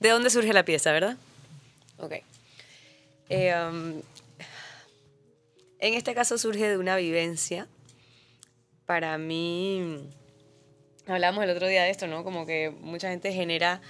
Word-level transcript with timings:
¿De 0.00 0.08
dónde 0.08 0.30
surge 0.30 0.52
la 0.52 0.64
pieza, 0.64 0.92
verdad? 0.92 1.16
Ok. 1.98 2.14
Eh, 3.28 3.54
um, 3.54 4.02
en 5.78 5.94
este 5.94 6.14
caso 6.14 6.38
surge 6.38 6.68
de 6.68 6.78
una 6.78 6.96
vivencia. 6.96 7.66
Para 8.86 9.16
mí, 9.16 10.08
hablamos 11.06 11.42
el 11.44 11.50
otro 11.50 11.66
día 11.66 11.84
de 11.84 11.90
esto, 11.90 12.06
¿no? 12.06 12.24
Como 12.24 12.44
que 12.46 12.70
mucha 12.70 13.08
gente 13.10 13.32
genera 13.32 13.80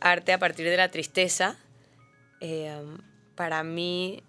arte 0.00 0.32
a 0.32 0.38
partir 0.38 0.68
de 0.68 0.76
la 0.76 0.90
tristeza. 0.90 1.56
Eh, 2.40 2.74
um, 2.76 2.98
para 3.36 3.62
mí, 3.62 4.22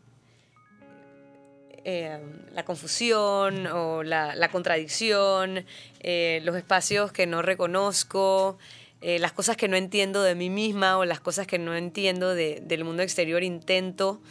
eh, 1.83 2.19
la 2.51 2.65
confusión 2.65 3.67
o 3.67 4.03
la, 4.03 4.49
contradicción, 4.51 5.65
los 6.03 6.55
espacios 6.55 7.11
que 7.11 7.27
no 7.27 7.41
reconozco, 7.41 8.57
eh, 9.01 9.19
las 9.19 9.33
cosas 9.33 9.57
que 9.57 9.67
no 9.67 9.77
entiendo 9.77 10.23
de 10.23 10.35
mí 10.35 10.49
misma 10.49 10.97
o 10.97 11.05
las 11.05 11.19
cosas 11.19 11.47
que 11.47 11.59
no 11.59 11.75
entiendo 11.75 12.33
de, 12.33 12.61
del 12.61 12.83
mundo 12.83 13.03
exterior, 13.03 13.43
intento 13.43 14.21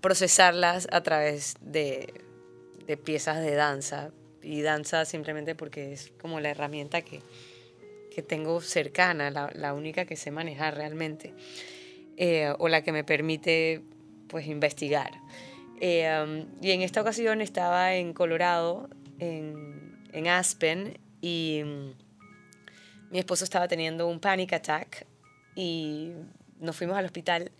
procesarlas 0.00 0.88
a 0.90 1.02
través 1.02 1.56
de, 1.60 2.14
de, 2.86 2.96
piezas 2.96 3.42
de 3.42 3.54
danza. 3.54 4.10
Y 4.42 4.62
danza 4.62 5.04
simplemente 5.04 5.54
porque 5.54 5.92
es 5.92 6.12
como 6.18 6.40
la 6.40 6.48
herramienta 6.48 7.02
que, 7.02 7.20
que 8.14 8.22
tengo 8.22 8.62
cercana, 8.62 9.30
la, 9.30 9.50
la, 9.54 9.74
única 9.74 10.06
que 10.06 10.16
sé 10.16 10.30
manejar 10.30 10.76
realmente, 10.76 11.34
o 12.58 12.68
la 12.68 12.82
que 12.82 12.90
me 12.90 13.04
permite 13.04 13.82
pues 14.28 14.46
investigar. 14.46 15.10
Eh, 15.80 16.46
y 16.60 16.70
en 16.70 16.82
esta 16.82 17.00
ocasión 17.00 17.40
estaba 17.40 17.94
en 17.94 18.12
Colorado, 18.12 18.88
en, 19.18 19.98
en 20.12 20.28
Aspen, 20.28 20.98
y 21.20 21.62
mi 23.10 23.18
esposo 23.18 23.44
estaba 23.44 23.68
teniendo 23.68 24.06
un 24.06 24.20
panic 24.20 24.52
attack 24.52 25.06
y 25.54 26.12
nos 26.60 26.76
fuimos 26.76 26.96
al 26.96 27.04
hospital. 27.04 27.52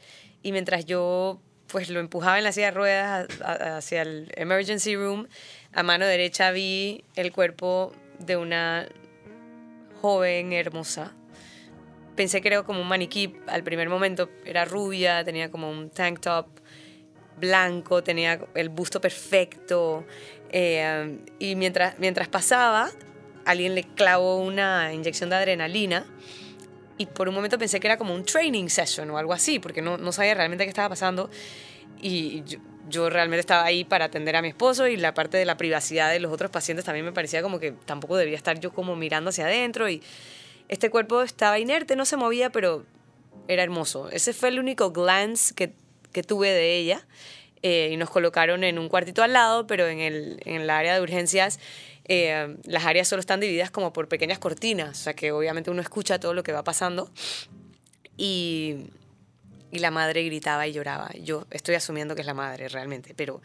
Y 0.42 0.52
mientras 0.52 0.84
yo 0.84 1.40
pues 1.68 1.90
lo 1.90 2.00
empujaba 2.00 2.38
en 2.38 2.44
la 2.44 2.52
silla 2.52 2.66
de 2.66 2.72
ruedas 2.72 3.28
hacia 3.42 4.02
el 4.02 4.32
emergency 4.36 4.96
room, 4.96 5.28
a 5.72 5.82
mano 5.82 6.06
derecha 6.06 6.50
vi 6.50 7.04
el 7.14 7.30
cuerpo 7.30 7.92
de 8.18 8.36
una 8.36 8.88
joven 10.00 10.52
hermosa. 10.52 11.14
Pensé 12.16 12.40
que 12.40 12.48
era 12.48 12.62
como 12.62 12.80
un 12.80 12.88
maniquí 12.88 13.36
al 13.46 13.62
primer 13.62 13.88
momento, 13.88 14.30
era 14.44 14.64
rubia, 14.64 15.22
tenía 15.24 15.50
como 15.50 15.70
un 15.70 15.90
tank 15.90 16.20
top 16.20 16.46
blanco, 17.38 18.02
tenía 18.02 18.40
el 18.54 18.70
busto 18.70 19.00
perfecto. 19.00 20.04
Eh, 20.50 21.18
y 21.38 21.54
mientras, 21.54 21.98
mientras 21.98 22.28
pasaba, 22.28 22.90
alguien 23.50 23.74
le 23.74 23.84
clavó 23.84 24.38
una 24.38 24.92
inyección 24.92 25.30
de 25.30 25.36
adrenalina. 25.36 26.06
Y 26.96 27.06
por 27.06 27.28
un 27.28 27.34
momento 27.34 27.58
pensé 27.58 27.78
que 27.80 27.86
era 27.86 27.96
como 27.96 28.14
un 28.14 28.24
training 28.24 28.68
session 28.68 29.08
o 29.10 29.18
algo 29.18 29.32
así, 29.32 29.58
porque 29.58 29.82
no, 29.82 29.98
no 29.98 30.12
sabía 30.12 30.34
realmente 30.34 30.64
qué 30.64 30.68
estaba 30.68 30.88
pasando. 30.88 31.30
Y 32.00 32.42
yo, 32.44 32.58
yo, 32.88 33.10
realmente 33.10 33.40
estaba 33.40 33.64
ahí 33.64 33.84
para 33.84 34.06
atender 34.06 34.34
a 34.36 34.42
mi 34.42 34.48
esposo 34.48 34.86
y 34.86 34.96
la 34.96 35.14
parte 35.14 35.36
de 35.36 35.44
la 35.44 35.56
privacidad 35.56 36.10
de 36.10 36.20
los 36.20 36.32
otros 36.32 36.50
pacientes 36.50 36.84
también 36.84 37.04
me 37.04 37.12
parecía 37.12 37.42
como 37.42 37.60
que 37.60 37.72
tampoco 37.72 38.16
debía 38.16 38.36
estar 38.36 38.58
yo 38.58 38.72
como 38.72 38.96
mirando 38.96 39.30
hacia 39.30 39.44
adentro. 39.44 39.88
Y 39.88 40.02
este 40.68 40.90
cuerpo 40.90 41.22
estaba 41.22 41.58
inerte, 41.58 41.96
no 41.96 42.04
se 42.04 42.16
movía, 42.16 42.50
pero 42.50 42.84
era 43.46 43.62
hermoso. 43.62 44.10
Ese 44.10 44.32
fue 44.32 44.48
el 44.48 44.58
único 44.58 44.90
glance 44.90 45.54
que 45.54 45.72
que 46.12 46.22
tuve 46.22 46.50
de 46.50 46.76
ella 46.76 47.06
eh, 47.62 47.90
y 47.92 47.96
nos 47.96 48.10
colocaron 48.10 48.64
en 48.64 48.78
un 48.78 48.88
cuartito 48.88 49.22
al 49.22 49.32
lado, 49.32 49.66
pero 49.66 49.86
en 49.86 50.00
el, 50.00 50.40
en 50.44 50.62
el 50.62 50.70
área 50.70 50.94
de 50.94 51.00
urgencias 51.00 51.58
eh, 52.08 52.56
las 52.64 52.84
áreas 52.86 53.06
solo 53.06 53.20
están 53.20 53.40
divididas 53.40 53.70
como 53.70 53.92
por 53.92 54.08
pequeñas 54.08 54.38
cortinas, 54.38 54.98
o 54.98 55.02
sea 55.02 55.14
que 55.14 55.30
obviamente 55.30 55.70
uno 55.70 55.82
escucha 55.82 56.18
todo 56.18 56.34
lo 56.34 56.42
que 56.42 56.52
va 56.52 56.64
pasando 56.64 57.10
y, 58.16 58.86
y 59.70 59.78
la 59.78 59.90
madre 59.90 60.24
gritaba 60.24 60.66
y 60.66 60.72
lloraba. 60.72 61.10
Yo 61.22 61.46
estoy 61.50 61.74
asumiendo 61.74 62.14
que 62.14 62.22
es 62.22 62.26
la 62.26 62.34
madre 62.34 62.68
realmente, 62.68 63.14
pero 63.14 63.40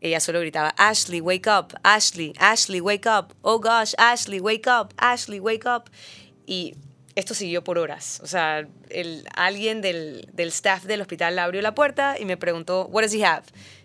ella 0.00 0.18
solo 0.18 0.40
gritaba, 0.40 0.74
Ashley, 0.78 1.20
wake 1.20 1.46
up, 1.46 1.78
Ashley, 1.82 2.32
Ashley, 2.38 2.80
wake 2.80 3.06
up, 3.06 3.34
oh 3.42 3.58
gosh, 3.58 3.92
Ashley, 3.98 4.40
wake 4.40 4.66
up, 4.66 4.94
Ashley, 4.96 5.40
wake 5.40 5.66
up. 5.66 5.90
Y 6.46 6.74
esto 7.14 7.34
siguió 7.34 7.62
por 7.62 7.78
horas. 7.78 8.20
O 8.22 8.26
sea, 8.26 8.66
el, 8.88 9.26
alguien 9.34 9.82
del, 9.82 10.26
del, 10.32 10.48
staff 10.48 10.84
del 10.84 11.02
hospital 11.02 11.38
abrió 11.38 11.60
la 11.60 11.74
puerta 11.74 12.16
y 12.18 12.24
me 12.24 12.38
preguntó, 12.38 12.86
what 12.86 13.02
does 13.02 13.12
he 13.12 13.24
have? 13.24 13.44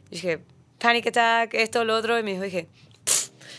Y 0.10 0.16
dije, 0.16 0.40
panic 0.80 1.08
attack, 1.08 1.54
esto, 1.54 1.84
lo 1.84 1.96
otro. 1.96 2.18
Y 2.18 2.24
me 2.24 2.32
dijo, 2.32 2.44
dije, 2.44 2.70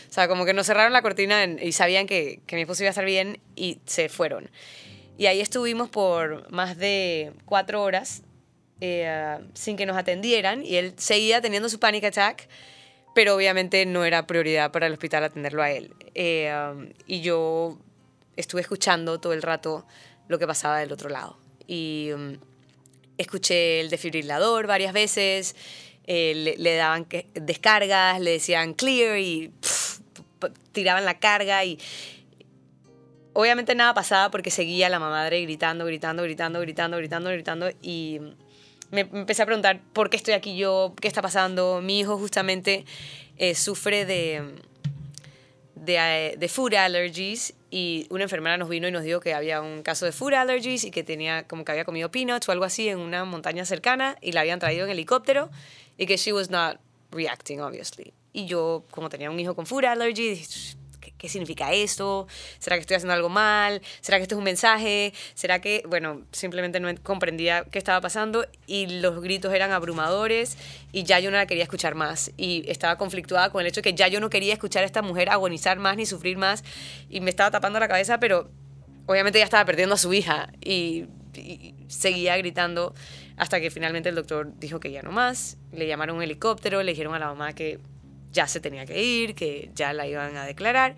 o 0.09 0.13
sea, 0.13 0.27
como 0.27 0.45
que 0.45 0.53
nos 0.53 0.67
cerraron 0.67 0.93
la 0.93 1.01
cortina 1.01 1.43
y 1.45 1.71
sabían 1.71 2.07
que, 2.07 2.39
que 2.47 2.55
mi 2.55 2.63
esposo 2.63 2.83
iba 2.83 2.89
a 2.89 2.91
estar 2.91 3.05
bien 3.05 3.39
y 3.55 3.79
se 3.85 4.09
fueron. 4.09 4.49
Y 5.17 5.25
ahí 5.25 5.41
estuvimos 5.41 5.89
por 5.89 6.49
más 6.51 6.77
de 6.77 7.33
cuatro 7.45 7.81
horas 7.81 8.21
eh, 8.79 9.39
sin 9.55 9.75
que 9.75 9.87
nos 9.87 9.97
atendieran 9.97 10.63
y 10.63 10.75
él 10.75 10.93
seguía 10.97 11.41
teniendo 11.41 11.67
su 11.67 11.79
panic 11.79 12.03
attack, 12.03 12.47
pero 13.15 13.35
obviamente 13.35 13.83
no 13.87 14.05
era 14.05 14.27
prioridad 14.27 14.71
para 14.71 14.85
el 14.85 14.93
hospital 14.93 15.23
atenderlo 15.23 15.63
a 15.63 15.71
él. 15.71 15.95
Eh, 16.13 16.53
um, 16.71 16.89
y 17.07 17.21
yo 17.21 17.79
estuve 18.35 18.61
escuchando 18.61 19.19
todo 19.19 19.33
el 19.33 19.41
rato 19.41 19.87
lo 20.27 20.37
que 20.37 20.45
pasaba 20.45 20.77
del 20.77 20.91
otro 20.91 21.09
lado. 21.09 21.39
Y 21.65 22.11
um, 22.13 22.37
escuché 23.17 23.79
el 23.79 23.89
desfibrilador 23.89 24.67
varias 24.67 24.93
veces, 24.93 25.55
eh, 26.05 26.55
le, 26.59 26.75
daban 26.75 27.05
que, 27.05 27.25
descargas, 27.33 28.21
le 28.21 28.31
decían 28.31 28.75
clear 28.75 29.17
y 29.17 29.51
tiraban 30.71 31.05
la 31.05 31.19
carga 31.19 31.63
y 31.65 31.79
obviamente 33.33 33.75
nada 33.75 33.93
pasaba 33.93 34.31
porque 34.31 34.51
seguía 34.51 34.89
la 34.89 34.99
madre 34.99 35.41
gritando, 35.41 35.85
gritando, 35.85 36.23
gritando, 36.23 36.59
gritando, 36.59 36.97
gritando, 36.97 37.29
gritando 37.29 37.69
y 37.81 38.19
me, 38.91 39.01
empecé 39.01 39.43
a 39.43 39.45
preguntar 39.45 39.81
por 39.93 40.09
qué 40.09 40.17
estoy 40.17 40.33
aquí 40.33 40.57
yo, 40.57 40.93
qué 40.99 41.07
está 41.07 41.21
pasando. 41.21 41.81
Mi 41.81 41.99
hijo 41.99 42.17
justamente 42.17 42.85
eh, 43.37 43.55
sufre 43.55 44.05
de, 44.05 44.55
de, 45.75 46.35
de 46.37 46.47
food 46.47 46.73
allergies 46.73 47.53
y 47.69 48.07
una 48.09 48.23
enfermera 48.23 48.57
nos 48.57 48.69
vino 48.69 48.87
y 48.87 48.91
nos 48.91 49.03
dijo 49.03 49.19
que 49.19 49.33
había 49.33 49.61
un 49.61 49.83
caso 49.83 50.05
de 50.05 50.11
food 50.11 50.33
allergies 50.33 50.83
y 50.83 50.91
que 50.91 51.03
tenía 51.03 51.43
como 51.47 51.65
que 51.65 51.71
había 51.71 51.85
comido 51.85 52.09
peanuts 52.09 52.47
o 52.47 52.51
algo 52.51 52.65
así 52.65 52.87
en 52.87 52.99
una 52.99 53.25
montaña 53.25 53.65
cercana 53.65 54.17
y 54.21 54.31
la 54.31 54.41
habían 54.41 54.59
traído 54.59 54.85
en 54.85 54.91
helicóptero 54.91 55.49
y 55.97 56.05
que 56.05 56.17
she 56.17 56.31
was 56.31 56.49
not 56.49 56.79
reacting 57.11 57.61
obviously. 57.61 58.13
Y 58.37 58.45
yo 58.45 58.83
como 58.91 59.09
tenía 59.09 59.31
un 59.31 59.39
hijo 59.39 59.55
con 59.55 59.65
food 59.65 59.85
allergies, 59.85 60.77
¿qué 61.17 61.27
significa 61.27 61.73
esto? 61.73 62.27
¿Será 62.59 62.75
que 62.75 62.81
estoy 62.81 62.97
haciendo 62.97 63.15
algo 63.15 63.29
mal? 63.29 63.81
¿Será 63.99 64.19
que 64.19 64.21
esto 64.21 64.35
es 64.35 64.37
un 64.37 64.43
mensaje? 64.43 65.11
¿Será 65.33 65.59
que, 65.59 65.81
bueno, 65.87 66.21
simplemente 66.31 66.79
no 66.79 66.87
comprendía 67.01 67.63
qué 67.71 67.79
estaba 67.79 67.99
pasando 67.99 68.45
y 68.67 68.99
los 68.99 69.23
gritos 69.23 69.51
eran 69.55 69.71
abrumadores 69.71 70.55
y 70.91 71.01
ya 71.01 71.19
yo 71.19 71.31
no 71.31 71.37
la 71.37 71.47
quería 71.47 71.63
escuchar 71.63 71.95
más 71.95 72.31
y 72.37 72.63
estaba 72.67 72.95
conflictuada 72.99 73.49
con 73.49 73.61
el 73.61 73.67
hecho 73.69 73.81
de 73.81 73.89
que 73.89 73.95
ya 73.95 74.07
yo 74.07 74.19
no 74.19 74.29
quería 74.29 74.53
escuchar 74.53 74.83
a 74.83 74.85
esta 74.85 75.01
mujer 75.01 75.31
agonizar 75.31 75.79
más 75.79 75.97
ni 75.97 76.05
sufrir 76.05 76.37
más 76.37 76.63
y 77.09 77.21
me 77.21 77.31
estaba 77.31 77.49
tapando 77.49 77.79
la 77.79 77.87
cabeza, 77.87 78.19
pero 78.19 78.51
obviamente 79.07 79.39
ya 79.39 79.45
estaba 79.45 79.65
perdiendo 79.65 79.95
a 79.95 79.97
su 79.97 80.13
hija 80.13 80.53
y, 80.63 81.07
y 81.33 81.73
seguía 81.87 82.37
gritando 82.37 82.93
hasta 83.35 83.59
que 83.59 83.71
finalmente 83.71 84.09
el 84.09 84.15
doctor 84.15 84.51
dijo 84.59 84.79
que 84.79 84.91
ya 84.91 85.01
no 85.01 85.11
más, 85.11 85.57
le 85.71 85.87
llamaron 85.87 86.17
un 86.17 86.21
helicóptero, 86.21 86.83
le 86.83 86.91
dijeron 86.91 87.15
a 87.15 87.19
la 87.19 87.27
mamá 87.29 87.53
que 87.53 87.79
ya 88.31 88.47
se 88.47 88.59
tenía 88.59 88.85
que 88.85 89.03
ir, 89.03 89.35
que 89.35 89.71
ya 89.75 89.93
la 89.93 90.07
iban 90.07 90.35
a 90.37 90.45
declarar. 90.45 90.95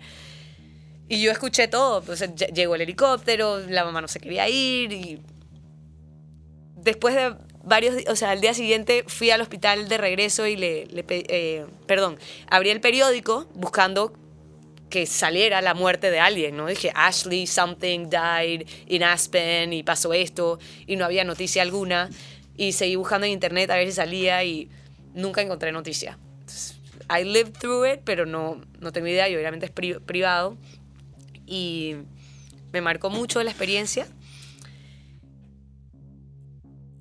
Y 1.08 1.20
yo 1.20 1.32
escuché 1.32 1.66
todo, 1.68 2.02
pues 2.02 2.24
llegó 2.54 2.76
el 2.76 2.82
helicóptero, 2.82 3.58
la 3.58 3.84
mamá 3.84 4.00
no 4.00 4.08
se 4.08 4.20
quería 4.20 4.48
ir 4.48 4.92
y 4.92 5.20
después 6.76 7.14
de 7.14 7.34
varios, 7.64 7.96
o 8.08 8.16
sea, 8.16 8.30
al 8.30 8.40
día 8.40 8.54
siguiente 8.54 9.04
fui 9.06 9.30
al 9.30 9.40
hospital 9.40 9.88
de 9.88 9.98
regreso 9.98 10.46
y 10.46 10.56
le, 10.56 10.86
le 10.86 11.04
eh, 11.08 11.66
perdón, 11.86 12.16
abrí 12.48 12.70
el 12.70 12.80
periódico 12.80 13.46
buscando 13.54 14.12
que 14.88 15.06
saliera 15.06 15.62
la 15.62 15.74
muerte 15.74 16.10
de 16.10 16.20
alguien, 16.20 16.56
¿no? 16.56 16.66
Dije, 16.66 16.92
Ashley, 16.94 17.46
something 17.46 18.08
died 18.10 18.66
in 18.88 19.04
Aspen 19.04 19.72
y 19.72 19.82
pasó 19.82 20.12
esto 20.12 20.58
y 20.86 20.96
no 20.96 21.04
había 21.04 21.24
noticia 21.24 21.62
alguna 21.62 22.10
y 22.56 22.72
seguí 22.72 22.96
buscando 22.96 23.26
en 23.26 23.32
internet 23.32 23.70
a 23.70 23.76
ver 23.76 23.86
si 23.86 23.92
salía 23.92 24.44
y 24.44 24.68
nunca 25.14 25.42
encontré 25.42 25.72
noticia. 25.72 26.18
I 27.08 27.24
lived 27.24 27.56
through 27.58 27.86
it, 27.92 28.00
pero 28.04 28.26
no, 28.26 28.60
no 28.80 28.92
tengo 28.92 29.06
idea 29.06 29.28
y 29.28 29.36
obviamente 29.36 29.66
es 29.66 29.72
privado. 29.72 30.56
Y 31.46 31.96
me 32.72 32.80
marcó 32.80 33.10
mucho 33.10 33.42
la 33.42 33.50
experiencia. 33.50 34.06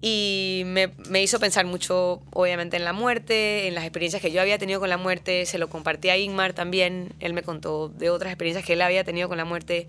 Y 0.02 0.64
me, 0.66 0.92
me, 1.10 1.22
hizo 1.22 1.40
pensar 1.40 1.66
mucho, 1.66 2.22
obviamente, 2.32 2.78
en 2.78 2.86
la 2.86 2.94
muerte, 2.94 3.68
en 3.68 3.76
las 3.76 3.84
experiencias 3.84 4.22
que 4.22 4.32
yo 4.32 4.40
había 4.40 4.58
tenido 4.58 4.80
con 4.80 4.88
la 4.88 4.98
muerte. 4.98 5.46
Se 5.46 5.58
lo 5.58 5.70
compartí 5.70 6.10
a 6.10 6.18
Ingmar 6.18 6.54
también. 6.54 7.14
Él 7.20 7.34
me 7.34 7.44
contó 7.44 7.90
de 7.90 8.10
otras 8.10 8.32
experiencias 8.32 8.66
que 8.66 8.74
él 8.74 8.82
había 8.82 9.04
tenido 9.04 9.28
con 9.28 9.38
la 9.38 9.44
muerte. 9.44 9.88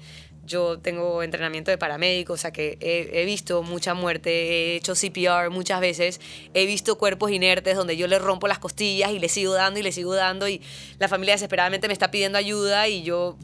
Yo 0.51 0.81
tengo 0.81 1.23
entrenamiento 1.23 1.71
de 1.71 1.79
paramédico, 1.79 2.33
o 2.33 2.37
sea 2.37 2.51
que 2.51 2.77
he, 2.81 3.25
visto 3.25 3.63
mucha 3.63 3.95
muerte, 3.95 4.31
he 4.31 4.77
hecho 4.77 4.95
CPR 4.95 5.49
muchas 5.49 5.81
veces, 5.81 6.21
he 6.55 6.67
visto 6.67 6.99
cuerpos 6.99 7.31
inertes 7.31 7.77
donde 7.77 7.97
yo 7.97 8.09
le 8.09 8.19
rompo 8.19 8.49
las 8.49 8.59
costillas 8.59 9.13
y 9.13 9.21
le 9.21 9.29
sigo 9.29 9.55
dando 9.55 9.79
y 9.79 9.85
le 9.85 9.93
sigo 9.93 10.13
dando 10.13 10.49
y 10.49 10.61
la 10.99 11.07
familia 11.07 11.35
desesperadamente 11.35 11.87
me 11.87 11.93
está 11.93 12.11
pidiendo 12.11 12.37
ayuda 12.37 12.89
y 12.89 13.05
yo 13.05 13.39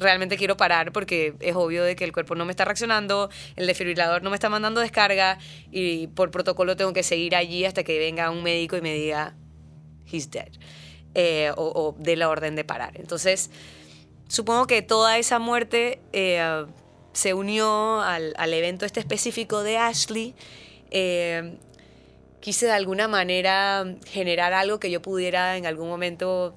realmente 0.00 0.36
quiero 0.36 0.56
parar 0.56 0.90
porque 0.90 1.34
es 1.38 1.54
obvio 1.54 1.84
de 1.84 1.94
que 1.94 2.02
el 2.02 2.12
cuerpo 2.12 2.34
no 2.34 2.44
me 2.44 2.50
está 2.50 2.64
reaccionando, 2.64 3.30
el 3.54 3.68
desfibrilador 3.68 4.24
no 4.24 4.30
me 4.30 4.36
está 4.36 4.48
mandando 4.48 4.80
descarga 4.80 5.38
y 5.70 6.08
por 6.08 6.32
protocolo 6.32 6.76
tengo 6.76 6.92
que 6.92 7.04
seguir 7.04 7.36
allí 7.36 7.64
hasta 7.64 7.84
que 7.84 8.00
venga 8.00 8.30
un 8.30 8.42
médico 8.42 8.76
y 8.76 8.80
me 8.80 8.94
diga, 8.94 9.36
he's 10.10 10.28
dead, 10.28 10.48
eh, 11.14 11.52
o, 11.56 11.94
de 11.96 12.16
la 12.16 12.28
orden 12.28 12.56
de 12.56 12.64
parar. 12.64 12.98
Entonces, 12.98 13.50
supongo 14.30 14.66
que 14.66 14.80
toda 14.80 15.18
esa 15.18 15.38
muerte 15.38 16.00
eh, 16.12 16.64
se 17.12 17.34
unió 17.34 18.00
al, 18.00 18.32
al, 18.38 18.54
evento 18.54 18.86
este 18.86 19.00
específico 19.00 19.62
de 19.64 19.76
Ashley. 19.76 20.34
Eh, 20.92 21.58
quise 22.38 22.66
de 22.66 22.72
alguna 22.72 23.08
manera 23.08 23.84
generar 24.06 24.52
algo 24.52 24.78
que 24.78 24.90
yo 24.90 25.02
pudiera 25.02 25.56
en 25.56 25.66
algún 25.66 25.88
momento 25.88 26.54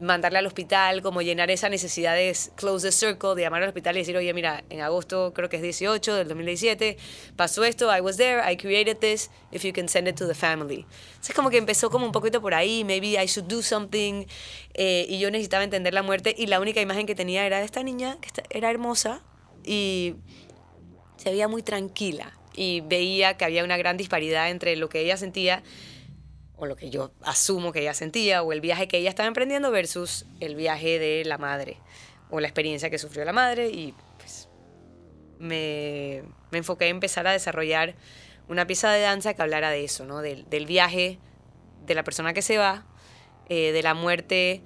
mandarle 0.00 0.38
al 0.38 0.46
hospital, 0.46 1.02
como 1.02 1.22
llenar 1.22 1.50
esa 1.50 1.68
necesidad 1.68 2.14
de 2.14 2.36
close 2.54 2.88
the 2.88 2.92
circle, 2.92 3.34
de 3.34 3.42
llamar 3.42 3.62
al 3.62 3.68
hospital 3.68 3.96
y 3.96 4.00
decir, 4.00 4.16
oye, 4.16 4.32
mira, 4.34 4.64
en 4.68 4.80
agosto 4.80 5.32
creo 5.34 5.48
que 5.48 5.56
es 5.56 5.62
18 5.62 6.14
del 6.14 6.28
2017, 6.28 6.96
pasó 7.36 7.64
esto, 7.64 7.94
I 7.94 8.00
was 8.00 8.16
there, 8.16 8.40
I 8.50 8.56
created 8.56 8.98
this, 8.98 9.30
if 9.52 9.64
you 9.64 9.72
can 9.72 9.88
send 9.88 10.08
it 10.08 10.16
to 10.16 10.26
the 10.26 10.34
family. 10.34 10.86
es 11.22 11.34
como 11.34 11.50
que 11.50 11.58
empezó 11.58 11.90
como 11.90 12.06
un 12.06 12.12
poquito 12.12 12.40
por 12.40 12.54
ahí, 12.54 12.84
maybe 12.84 13.20
I 13.22 13.26
should 13.26 13.48
do 13.48 13.62
something, 13.62 14.26
eh, 14.74 15.06
y 15.08 15.18
yo 15.18 15.30
necesitaba 15.30 15.64
entender 15.64 15.94
la 15.94 16.02
muerte, 16.02 16.34
y 16.36 16.46
la 16.46 16.60
única 16.60 16.80
imagen 16.80 17.06
que 17.06 17.14
tenía 17.14 17.46
era 17.46 17.58
de 17.58 17.64
esta 17.64 17.82
niña, 17.82 18.18
que 18.20 18.28
era 18.50 18.70
hermosa, 18.70 19.22
y 19.64 20.14
se 21.16 21.30
veía 21.30 21.48
muy 21.48 21.62
tranquila, 21.62 22.32
y 22.54 22.80
veía 22.82 23.36
que 23.36 23.44
había 23.44 23.64
una 23.64 23.76
gran 23.76 23.96
disparidad 23.96 24.50
entre 24.50 24.76
lo 24.76 24.88
que 24.88 25.00
ella 25.00 25.16
sentía 25.16 25.62
o 26.56 26.66
lo 26.66 26.76
que 26.76 26.90
yo 26.90 27.12
asumo 27.22 27.72
que 27.72 27.80
ella 27.80 27.94
sentía, 27.94 28.42
o 28.42 28.52
el 28.52 28.60
viaje 28.60 28.88
que 28.88 28.98
ella 28.98 29.10
estaba 29.10 29.26
emprendiendo 29.26 29.70
versus 29.70 30.26
el 30.40 30.54
viaje 30.54 30.98
de 30.98 31.24
la 31.24 31.38
madre, 31.38 31.78
o 32.30 32.40
la 32.40 32.48
experiencia 32.48 32.90
que 32.90 32.98
sufrió 32.98 33.24
la 33.24 33.32
madre, 33.32 33.68
y 33.68 33.94
pues 34.18 34.48
me, 35.38 36.22
me 36.50 36.58
enfoqué 36.58 36.86
en 36.86 36.96
empezar 36.96 37.26
a 37.26 37.32
desarrollar 37.32 37.94
una 38.48 38.66
pieza 38.66 38.90
de 38.90 39.00
danza 39.00 39.34
que 39.34 39.42
hablara 39.42 39.70
de 39.70 39.84
eso, 39.84 40.06
¿no? 40.06 40.22
del, 40.22 40.48
del 40.48 40.66
viaje 40.66 41.18
de 41.84 41.94
la 41.94 42.04
persona 42.04 42.32
que 42.32 42.42
se 42.42 42.58
va, 42.58 42.86
eh, 43.48 43.72
de 43.72 43.82
la 43.82 43.94
muerte 43.94 44.62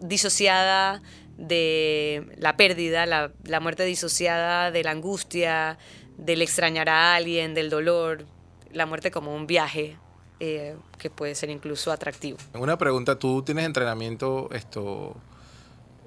disociada, 0.00 1.02
de 1.38 2.26
la 2.36 2.56
pérdida, 2.56 3.04
la, 3.06 3.32
la 3.44 3.60
muerte 3.60 3.84
disociada 3.84 4.70
de 4.70 4.84
la 4.84 4.92
angustia, 4.92 5.78
del 6.16 6.40
extrañar 6.40 6.88
a 6.88 7.14
alguien, 7.14 7.54
del 7.54 7.68
dolor, 7.68 8.26
la 8.72 8.86
muerte 8.86 9.10
como 9.10 9.34
un 9.34 9.46
viaje 9.46 9.98
eh, 10.40 10.76
que 10.98 11.10
puede 11.10 11.34
ser 11.34 11.50
incluso 11.50 11.92
atractivo. 11.92 12.38
Una 12.54 12.76
pregunta, 12.76 13.18
¿tú 13.18 13.42
tienes 13.42 13.64
entrenamiento 13.64 14.48
esto 14.52 15.16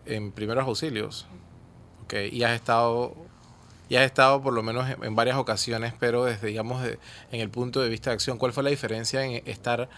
en 0.05 0.31
primeros 0.31 0.65
auxilios? 0.67 1.27
Okay. 2.03 2.29
Y 2.31 2.43
has 2.43 2.53
estado 2.53 3.15
y 3.89 3.95
has 3.95 4.05
estado 4.05 4.41
por 4.41 4.53
lo 4.53 4.61
menos 4.61 4.87
en, 5.01 5.15
varias 5.15 5.37
ocasiones, 5.37 5.93
pero 5.99 6.25
desde, 6.25 6.47
digamos, 6.47 6.85
en 6.85 7.41
el 7.41 7.49
punto 7.49 7.81
de 7.81 7.89
vista 7.89 8.11
de 8.11 8.15
acción, 8.15 8.37
¿cuál 8.37 8.53
fue 8.53 8.63
la 8.63 8.69
diferencia 8.69 9.25
en 9.25 9.41
estar 9.47 9.89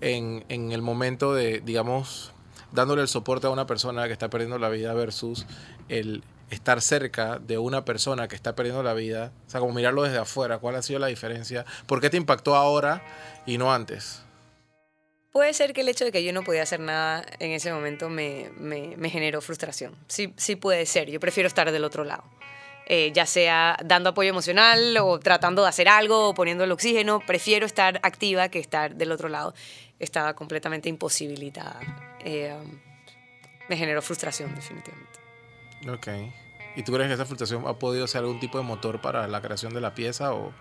en, 0.00 0.44
en, 0.48 0.72
el 0.72 0.82
momento 0.82 1.32
de, 1.32 1.60
digamos, 1.60 2.32
dándole 2.72 3.02
el 3.02 3.08
soporte 3.08 3.46
a 3.46 3.50
una 3.50 3.68
persona 3.68 4.08
que 4.08 4.12
está 4.12 4.30
perdiendo 4.30 4.58
la 4.58 4.68
vida 4.68 4.92
versus 4.94 5.46
el 5.88 6.24
estar 6.54 6.80
cerca 6.80 7.38
de 7.38 7.58
una 7.58 7.84
persona 7.84 8.28
que 8.28 8.36
está 8.36 8.54
perdiendo 8.54 8.82
la 8.82 8.94
vida, 8.94 9.32
o 9.46 9.50
sea, 9.50 9.60
como 9.60 9.72
mirarlo 9.72 10.02
desde 10.02 10.18
afuera, 10.18 10.58
¿cuál 10.58 10.76
ha 10.76 10.82
sido 10.82 10.98
la 10.98 11.08
diferencia? 11.08 11.64
¿Por 11.86 12.00
qué 12.00 12.10
te 12.10 12.16
impactó 12.16 12.54
ahora 12.54 13.02
y 13.46 13.58
no 13.58 13.72
antes? 13.72 14.24
Puede 15.34 15.52
ser 15.52 15.72
que 15.72 15.80
el 15.80 15.88
hecho 15.88 16.04
de 16.04 16.12
que 16.12 16.22
yo 16.22 16.32
no 16.32 16.44
podía 16.44 16.62
hacer 16.62 16.78
nada 16.78 17.26
en 17.40 17.50
ese 17.50 17.72
momento 17.72 18.08
me, 18.08 18.50
me, 18.56 19.10
generó 19.10 19.40
frustración. 19.40 19.96
Sí, 20.06 20.32
sí 20.36 20.54
puede 20.54 20.86
ser, 20.86 21.10
yo 21.10 21.18
prefiero 21.18 21.48
estar 21.48 21.72
del 21.72 21.82
otro 21.82 22.04
lado. 22.04 22.22
Eh, 22.86 23.10
ya 23.12 23.26
sea 23.26 23.76
dando 23.84 24.10
apoyo 24.10 24.30
emocional 24.30 24.96
o 24.98 25.18
tratando 25.18 25.62
de 25.62 25.70
hacer 25.70 25.88
algo 25.88 26.28
o 26.28 26.34
poniendo 26.34 26.62
el 26.62 26.70
oxígeno, 26.70 27.18
prefiero 27.18 27.66
estar 27.66 27.98
activa 28.04 28.48
que 28.48 28.60
estar 28.60 28.94
del 28.94 29.10
otro 29.10 29.28
lado. 29.28 29.54
Estaba 29.98 30.34
completamente 30.34 30.88
imposibilitada. 30.88 31.80
Eh, 32.24 32.56
me 33.68 33.76
generó 33.76 34.02
frustración, 34.02 34.54
definitivamente. 34.54 35.18
Ok. 35.88 36.08
¿Y 36.76 36.82
tú 36.82 36.92
crees 36.92 37.08
que 37.08 37.14
esa 37.14 37.24
frustración 37.24 37.66
ha 37.66 37.78
podido 37.78 38.06
ser 38.06 38.20
algún 38.20 38.40
tipo 38.40 38.58
de 38.58 38.64
motor 38.64 39.00
para 39.00 39.28
la 39.28 39.40
creación 39.40 39.74
de 39.74 39.80
la 39.80 39.94
pieza? 39.94 40.32
O? 40.34 40.52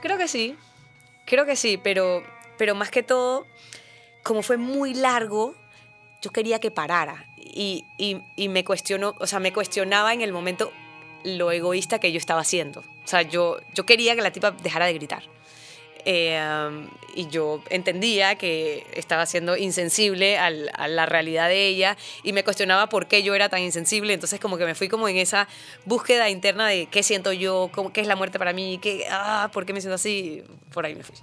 Creo 0.00 0.18
que 0.18 0.28
sí. 0.28 0.56
Creo 1.26 1.44
que 1.44 1.56
sí, 1.56 1.78
pero, 1.82 2.22
pero 2.56 2.74
más 2.74 2.90
que 2.90 3.02
todo, 3.02 3.46
como 4.22 4.42
fue 4.42 4.56
muy 4.56 4.94
largo, 4.94 5.54
yo 6.22 6.30
quería 6.30 6.60
que 6.60 6.70
parara. 6.70 7.26
Y, 7.36 7.84
y, 7.98 8.22
y 8.36 8.48
me 8.48 8.64
cuestionó, 8.64 9.14
o 9.18 9.26
sea, 9.26 9.40
me 9.40 9.52
cuestionaba 9.52 10.14
en 10.14 10.20
el 10.20 10.32
momento 10.32 10.72
lo 11.24 11.50
egoísta 11.50 11.98
que 11.98 12.12
yo 12.12 12.18
estaba 12.18 12.40
haciendo. 12.40 12.80
O 12.80 13.08
sea, 13.08 13.22
yo, 13.22 13.58
yo 13.74 13.84
quería 13.84 14.14
que 14.14 14.22
la 14.22 14.30
tipa 14.30 14.52
dejara 14.52 14.86
de 14.86 14.94
gritar. 14.94 15.24
Eh, 16.08 16.88
y 17.16 17.26
yo 17.28 17.62
entendía 17.68 18.36
que 18.36 18.86
estaba 18.92 19.26
siendo 19.26 19.56
insensible 19.56 20.38
a 20.38 20.50
la 20.50 21.06
realidad 21.06 21.48
de 21.48 21.66
ella 21.66 21.96
y 22.22 22.32
me 22.32 22.44
cuestionaba 22.44 22.88
por 22.88 23.08
qué 23.08 23.24
yo 23.24 23.34
era 23.34 23.48
tan 23.48 23.60
insensible. 23.60 24.12
Entonces 24.12 24.38
como 24.38 24.56
que 24.56 24.64
me 24.64 24.76
fui 24.76 24.88
como 24.88 25.08
en 25.08 25.16
esa 25.16 25.48
búsqueda 25.84 26.30
interna 26.30 26.68
de 26.68 26.86
qué 26.86 27.02
siento 27.02 27.32
yo, 27.32 27.70
cómo, 27.74 27.92
qué 27.92 28.02
es 28.02 28.06
la 28.06 28.14
muerte 28.14 28.38
para 28.38 28.52
mí, 28.52 28.78
qué, 28.80 29.06
ah, 29.10 29.50
por 29.52 29.66
qué 29.66 29.72
me 29.72 29.80
siento 29.80 29.96
así. 29.96 30.44
Por 30.72 30.86
ahí 30.86 30.94
me 30.94 31.02
fui. 31.02 31.16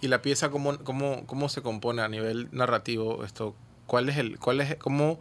¿Y 0.00 0.06
la 0.06 0.22
pieza 0.22 0.50
cómo, 0.50 0.78
cómo, 0.84 1.26
cómo 1.26 1.48
se 1.48 1.62
compone 1.62 2.02
a 2.02 2.08
nivel 2.08 2.48
narrativo? 2.52 3.24
Esto, 3.24 3.56
¿Cuál 3.86 4.08
es 4.10 4.18
el, 4.18 4.38
cuál 4.38 4.60
es, 4.60 4.76
cómo, 4.76 5.18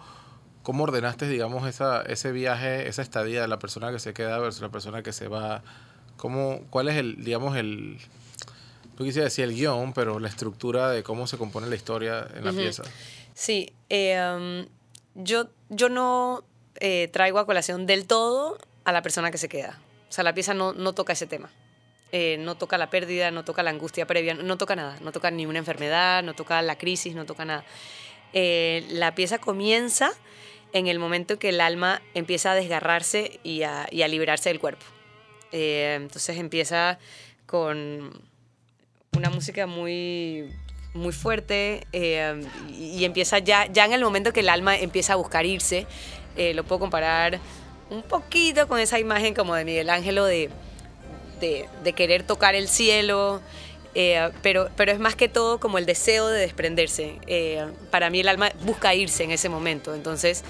cómo 0.62 0.84
ordenaste, 0.84 1.28
digamos, 1.28 1.68
esa, 1.68 2.02
ese 2.04 2.32
viaje, 2.32 2.88
esa 2.88 3.02
estadía 3.02 3.42
de 3.42 3.48
la 3.48 3.58
persona 3.58 3.92
que 3.92 4.00
se 4.00 4.14
queda 4.14 4.38
versus 4.38 4.62
la 4.62 4.70
persona 4.70 5.02
que 5.02 5.14
se 5.14 5.28
va? 5.28 5.64
¿Cómo, 6.18 6.62
¿Cuál 6.70 6.90
es 6.90 6.98
el, 6.98 7.24
digamos, 7.24 7.56
el 7.58 7.98
Tú 8.98 9.04
quisieras 9.04 9.32
decir 9.32 9.44
el 9.44 9.54
guion, 9.54 9.94
pero 9.94 10.20
la 10.20 10.28
estructura 10.28 10.90
de 10.90 11.04
cómo 11.04 11.28
se 11.28 11.38
compone 11.38 11.68
la 11.68 11.76
historia 11.76 12.28
en 12.34 12.44
la 12.44 12.52
pieza. 12.52 12.82
Sí, 13.36 13.72
eh, 13.92 14.66
yo, 15.14 15.50
yo 15.70 15.90
no 15.90 16.44
eh, 16.80 17.08
traigo 17.14 17.38
a 17.38 17.46
colación 17.46 17.86
del 17.86 18.08
todo 18.08 18.58
a 18.86 18.92
la 18.92 19.04
persona 19.04 19.30
que 19.30 19.38
se 19.38 19.50
queda. 19.50 19.80
O 20.10 20.12
sea, 20.12 20.24
la 20.24 20.34
pieza 20.34 20.56
no, 20.56 20.74
no 20.74 20.94
toca 20.94 21.14
ese 21.14 21.28
tema. 21.28 21.52
Eh, 22.12 22.38
no 22.40 22.56
toca 22.56 22.80
la 22.80 22.90
pérdida, 22.90 23.30
no 23.30 23.46
toca 23.46 23.62
la 23.62 23.70
angustia 23.70 24.08
previa, 24.08 24.34
no, 24.34 24.58
toca 24.58 24.76
nada. 24.76 24.98
No 25.02 25.12
toca 25.12 25.30
ni 25.30 25.46
una 25.46 25.60
enfermedad, 25.60 26.24
no 26.24 26.34
toca 26.34 26.60
la 26.64 26.80
crisis, 26.80 27.14
no 27.14 27.26
toca 27.26 27.46
nada. 27.46 27.66
la 28.34 29.14
pieza 29.14 29.38
comienza 29.38 30.10
en 30.74 30.88
el 30.88 30.98
momento 30.98 31.38
que 31.38 31.50
el 31.50 31.62
alma 31.62 32.02
empieza 32.16 32.54
a 32.54 32.56
desgarrarse 32.56 33.40
y 33.44 33.62
a, 33.62 33.88
y 33.92 34.02
a 34.02 34.08
liberarse 34.08 34.50
del 34.50 34.60
cuerpo. 34.60 34.88
entonces 35.52 36.38
empieza 36.38 36.98
con 37.46 38.26
una 39.18 39.30
música 39.30 39.66
muy 39.68 40.46
muy 40.94 41.14
fuerte 41.14 41.86
eh, 41.94 42.42
y, 42.70 43.06
empieza 43.06 43.40
ya, 43.40 43.68
ya 43.68 43.86
en 43.86 43.94
el 43.94 44.04
momento 44.04 44.34
que 44.34 44.40
el 44.40 44.50
alma 44.50 44.76
empieza 44.78 45.14
a 45.14 45.16
buscar 45.16 45.46
irse, 45.46 45.86
eh, 46.36 46.54
lo 46.54 46.64
puedo 46.64 46.80
comparar 46.80 47.40
un 47.90 48.02
poquito 48.02 48.68
con 48.68 48.80
esa 48.80 49.00
imagen 49.00 49.34
como 49.34 49.56
de 49.56 49.64
Miguel 49.64 49.90
Ángelo 49.90 50.26
de, 50.26 50.50
de, 51.40 51.94
querer 51.94 52.24
tocar 52.24 52.56
el 52.56 52.68
cielo, 52.68 53.42
eh, 53.96 54.30
pero, 54.42 54.70
pero 54.76 54.92
es 54.92 55.00
más 55.00 55.16
que 55.16 55.30
todo 55.30 55.60
como 55.60 55.78
el 55.78 55.86
deseo 55.86 56.28
de 56.28 56.40
desprenderse. 56.40 57.20
para 57.92 58.10
mí 58.10 58.20
el 58.20 58.28
alma 58.28 58.52
busca 58.64 58.94
irse 58.96 59.24
en 59.24 59.32
ese 59.32 59.50
momento, 59.50 59.94
entonces 59.94 60.44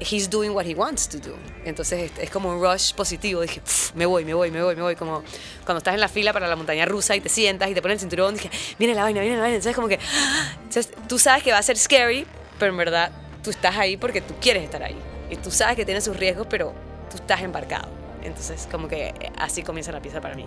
he's 0.00 0.28
doing 0.28 0.52
what 0.54 0.64
he 0.64 0.74
wants 0.74 1.06
to 1.08 1.18
do. 1.18 1.36
Entonces 1.64 2.10
es 2.18 2.30
como 2.30 2.50
un 2.50 2.60
rush 2.60 2.94
positivo. 2.94 3.42
Dije, 3.42 3.60
me 3.94 4.06
voy, 4.06 4.24
me 4.24 4.34
voy, 4.34 4.50
me 4.50 4.62
voy, 4.62 4.74
me 4.74 4.82
voy. 4.82 4.96
Como 4.96 5.22
cuando 5.64 5.78
estás 5.78 5.94
en 5.94 6.00
la 6.00 6.08
fila 6.08 6.32
para 6.32 6.48
la 6.48 6.56
montaña 6.56 6.86
rusa 6.86 7.14
y 7.16 7.20
te 7.20 7.28
sientas 7.28 7.70
y 7.70 7.74
te 7.74 7.82
pones 7.82 7.96
el 7.96 8.00
cinturón, 8.00 8.34
dije, 8.34 8.50
viene 8.78 8.94
la 8.94 9.02
vaina, 9.02 9.20
viene 9.20 9.36
la 9.36 9.42
vaina. 9.42 9.56
Entonces 9.56 9.76
como 9.76 9.88
que, 9.88 9.98
entonces, 10.62 10.90
tú 11.08 11.18
sabes 11.18 11.42
que 11.42 11.52
va 11.52 11.58
a 11.58 11.62
ser 11.62 11.76
scary, 11.76 12.26
pero 12.58 12.72
en 12.72 12.78
verdad 12.78 13.12
tú 13.42 13.50
estás 13.50 13.76
ahí 13.76 13.96
porque 13.96 14.20
tú 14.20 14.34
quieres 14.40 14.62
estar 14.62 14.82
ahí. 14.82 14.96
Y 15.30 15.36
tú 15.36 15.50
sabes 15.50 15.76
que 15.76 15.84
tiene 15.84 16.00
sus 16.00 16.16
riesgos, 16.16 16.46
pero 16.48 16.74
tú 17.10 17.16
estás 17.16 17.42
embarcado. 17.42 17.88
Entonces 18.22 18.68
como 18.70 18.88
que 18.88 19.14
así 19.38 19.62
comienza 19.62 19.92
la 19.92 20.00
pieza 20.00 20.20
para 20.20 20.34
mí. 20.34 20.46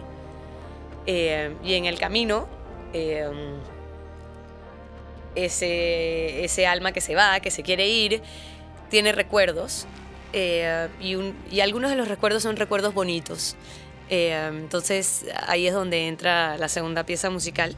Eh, 1.06 1.56
y 1.64 1.76
en 1.76 1.86
el 1.86 2.00
camino... 2.00 2.48
Eh, 2.94 3.30
ese, 5.36 6.44
ese 6.44 6.68
alma 6.68 6.92
que 6.92 7.02
se 7.02 7.16
va, 7.16 7.40
que 7.40 7.52
se 7.52 7.64
quiere 7.64 7.88
ir, 7.88 8.22
tiene 8.90 9.12
recuerdos 9.12 9.88
eh, 10.34 10.90
y, 11.00 11.60
algunos 11.60 11.92
de 11.92 11.96
los 11.96 12.08
recuerdos 12.08 12.44
son 12.44 12.58
recuerdos 12.58 12.94
bonitos. 12.94 13.56
Eh, 14.10 14.50
entonces 14.52 15.26
ahí 15.48 15.68
es 15.68 15.74
donde 15.74 16.08
entra 16.08 16.58
la 16.58 16.68
segunda 16.68 17.06
pieza 17.06 17.30
musical 17.30 17.76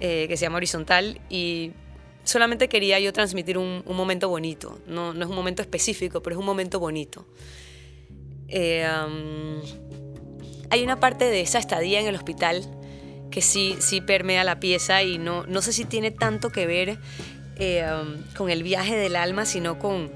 eh, 0.00 0.26
que 0.28 0.36
se 0.36 0.42
llama 0.42 0.58
Horizontal 0.58 1.20
y 1.30 1.72
solamente 2.24 2.68
quería 2.68 3.00
yo 3.00 3.12
transmitir 3.12 3.56
un, 3.56 3.82
momento 3.86 4.28
bonito. 4.28 4.80
No, 4.86 5.14
no, 5.14 5.24
es 5.24 5.30
un 5.30 5.36
momento 5.36 5.62
específico, 5.62 6.22
pero 6.22 6.34
es 6.34 6.40
un 6.40 6.46
momento 6.46 6.80
bonito. 6.80 7.26
Um, 8.48 9.60
hay 10.70 10.82
una 10.82 11.00
parte 11.00 11.24
de 11.24 11.40
esa 11.40 11.58
estadía 11.58 12.00
en 12.00 12.06
el 12.06 12.14
hospital 12.14 12.62
que 13.30 13.42
sí, 13.42 13.76
sí 13.80 14.00
permea 14.00 14.44
la 14.44 14.60
pieza 14.60 15.02
y 15.02 15.18
no, 15.18 15.46
no 15.46 15.62
sé 15.62 15.72
si 15.72 15.84
tiene 15.84 16.10
tanto 16.10 16.50
que 16.50 16.66
ver 16.66 16.98
um, 17.58 18.22
con 18.36 18.50
el 18.50 18.62
viaje 18.62 18.96
del 18.96 19.16
alma, 19.16 19.46
sino 19.46 19.78
con 19.78 20.10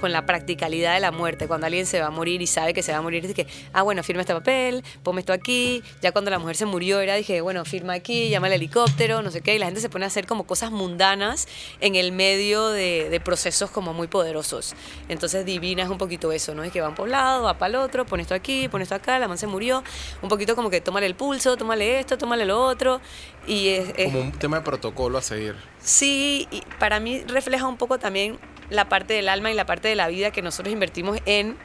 con 0.00 0.12
la 0.12 0.26
practicalidad 0.26 0.94
de 0.94 1.00
la 1.00 1.12
muerte. 1.12 1.46
Cuando 1.46 1.66
alguien 1.66 1.86
se 1.86 2.00
va 2.00 2.06
a 2.06 2.10
morir 2.10 2.42
y 2.42 2.46
sabe 2.46 2.74
que 2.74 2.82
se 2.82 2.92
va 2.92 2.98
a 2.98 3.02
morir, 3.02 3.22
dice 3.22 3.34
que, 3.34 3.46
ah, 3.72 3.82
bueno, 3.82 4.02
firma 4.02 4.22
este 4.22 4.34
papel, 4.34 4.82
ponme 5.02 5.20
esto 5.20 5.32
aquí. 5.32 5.82
Ya 6.00 6.12
cuando 6.12 6.30
la 6.30 6.38
mujer 6.38 6.56
se 6.56 6.66
murió, 6.66 7.00
era, 7.00 7.14
dije, 7.14 7.40
bueno, 7.40 7.64
firma 7.64 7.92
aquí, 7.92 8.28
llama 8.28 8.48
al 8.48 8.54
helicóptero, 8.54 9.22
no 9.22 9.30
sé 9.30 9.40
qué. 9.40 9.54
Y 9.54 9.58
la 9.58 9.66
gente 9.66 9.80
se 9.80 9.88
pone 9.88 10.04
a 10.04 10.08
hacer 10.08 10.26
como 10.26 10.44
cosas 10.44 10.70
mundanas 10.70 11.46
en 11.80 11.94
el 11.94 12.12
medio 12.12 12.68
de, 12.68 13.20
procesos 13.24 13.70
como 13.70 13.92
muy 13.92 14.08
poderosos. 14.08 14.74
Entonces, 15.08 15.44
divina 15.44 15.82
es 15.82 15.90
un 15.90 15.98
poquito 15.98 16.32
eso, 16.32 16.54
¿no? 16.54 16.64
Es 16.64 16.72
que 16.72 16.80
van 16.80 16.94
por 16.94 17.04
un 17.04 17.12
lado, 17.12 17.42
va 17.42 17.58
para 17.58 17.68
el 17.68 17.76
otro, 17.76 18.06
pone 18.06 18.22
esto 18.22 18.34
aquí, 18.34 18.68
pone 18.68 18.84
esto 18.84 18.94
acá, 18.94 19.18
la 19.18 19.28
man 19.28 19.36
se 19.36 19.46
murió. 19.46 19.84
Un 20.22 20.28
poquito 20.28 20.56
como 20.56 20.70
que 20.70 20.80
tómale 20.80 21.06
el 21.06 21.14
pulso, 21.14 21.56
tómale 21.56 22.00
esto, 22.00 22.16
tómale 22.16 22.46
lo 22.46 22.64
otro. 22.64 23.00
Y 23.46 23.68
es, 23.68 23.92
como 24.06 24.20
un 24.20 24.32
tema 24.32 24.58
de 24.58 24.62
protocolo 24.62 25.18
a 25.18 25.22
seguir. 25.22 25.56
Sí, 25.82 26.48
y 26.50 26.62
para 26.78 27.00
mí 27.00 27.22
refleja 27.26 27.66
un 27.66 27.76
poco 27.76 27.98
también 27.98 28.38
la 28.70 28.88
parte 28.88 29.14
del 29.14 29.28
alma 29.28 29.50
y 29.50 29.54
la 29.54 29.66
parte 29.66 29.88
de 29.88 29.96
la 29.96 30.08
vida 30.08 30.30
que 30.30 30.42
nosotros 30.42 30.72
invertimos 30.72 31.18
en 31.26 31.56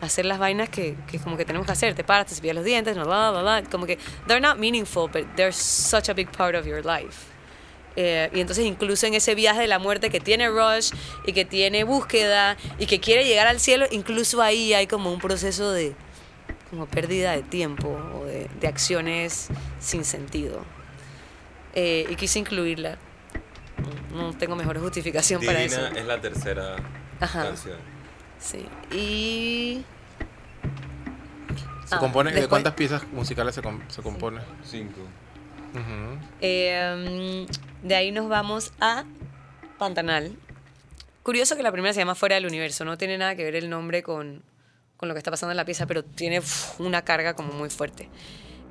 hacer 0.00 0.24
las 0.24 0.38
vainas 0.38 0.68
que, 0.68 0.96
que 1.10 1.18
como 1.18 1.36
que 1.36 1.44
tenemos 1.44 1.66
que 1.66 1.72
hacer. 1.72 1.94
Te 1.94 2.04
paras, 2.04 2.26
te 2.26 2.34
cepillas 2.34 2.56
los 2.56 2.64
dientes, 2.64 2.94
bla, 2.94 3.04
bla, 3.04 3.40
bla, 3.40 3.62
Como 3.70 3.86
que 3.86 3.98
they're 4.26 4.40
not 4.40 4.58
meaningful, 4.58 5.08
but 5.08 5.24
they're 5.36 5.52
such 5.52 6.08
a 6.08 6.14
big 6.14 6.30
part 6.30 6.54
of 6.54 6.66
your 6.66 6.84
life. 6.84 7.26
Eh, 7.94 8.30
y 8.32 8.40
entonces 8.40 8.64
incluso 8.64 9.06
en 9.06 9.14
ese 9.14 9.34
viaje 9.34 9.60
de 9.60 9.66
la 9.66 9.78
muerte 9.78 10.08
que 10.08 10.18
tiene 10.18 10.48
Rush 10.48 10.92
y 11.26 11.34
que 11.34 11.44
tiene 11.44 11.84
búsqueda 11.84 12.56
y 12.78 12.86
que 12.86 13.00
quiere 13.00 13.24
llegar 13.26 13.46
al 13.46 13.60
cielo, 13.60 13.86
incluso 13.90 14.40
ahí 14.40 14.72
hay 14.72 14.86
como 14.86 15.12
un 15.12 15.20
proceso 15.20 15.70
de 15.72 15.94
como 16.70 16.86
pérdida 16.86 17.32
de 17.32 17.42
tiempo 17.42 17.88
o 18.14 18.24
de, 18.24 18.48
de 18.60 18.66
acciones 18.66 19.48
sin 19.78 20.04
sentido. 20.04 20.64
Eh, 21.74 22.06
y 22.08 22.16
quise 22.16 22.38
incluirla 22.38 22.98
no 24.14 24.32
tengo 24.34 24.56
mejor 24.56 24.78
justificación 24.80 25.42
para 25.44 25.62
eso. 25.62 25.86
es 25.86 26.04
la 26.06 26.20
tercera 26.20 26.76
canción. 27.18 27.78
Sí. 28.38 28.66
Y. 28.90 29.84
¿Se 31.86 31.96
compone, 31.98 32.32
¿De 32.32 32.48
cuántas 32.48 32.74
piezas 32.74 33.06
musicales 33.12 33.54
se, 33.54 33.62
se 33.88 34.02
compone? 34.02 34.40
Cinco. 34.64 35.00
Em, 36.40 37.46
de 37.82 37.94
ahí 37.94 38.12
nos 38.12 38.28
vamos 38.28 38.72
a 38.80 39.04
Pantanal. 39.78 40.36
Curioso 41.22 41.56
que 41.56 41.62
la 41.62 41.70
primera 41.70 41.94
se 41.94 42.00
llama 42.00 42.14
Fuera 42.14 42.34
del 42.34 42.46
Universo. 42.46 42.84
No 42.84 42.98
tiene 42.98 43.18
nada 43.18 43.36
que 43.36 43.44
ver 43.44 43.56
el 43.56 43.70
nombre 43.70 44.02
con, 44.02 44.42
con 44.96 45.08
lo 45.08 45.14
que 45.14 45.18
está 45.18 45.30
pasando 45.30 45.52
en 45.52 45.56
la 45.56 45.64
pieza, 45.64 45.86
pero 45.86 46.02
tiene 46.02 46.40
una 46.78 47.02
carga 47.02 47.34
como 47.34 47.52
muy 47.52 47.70
fuerte. 47.70 48.08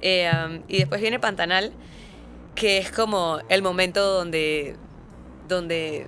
Em, 0.02 0.64
y 0.68 0.80
después 0.80 1.00
viene 1.00 1.20
Pantanal, 1.20 1.72
que 2.56 2.80
es 2.80 2.92
como 2.92 3.40
el 3.50 3.62
momento 3.62 4.02
donde 4.14 4.76
donde 5.52 6.08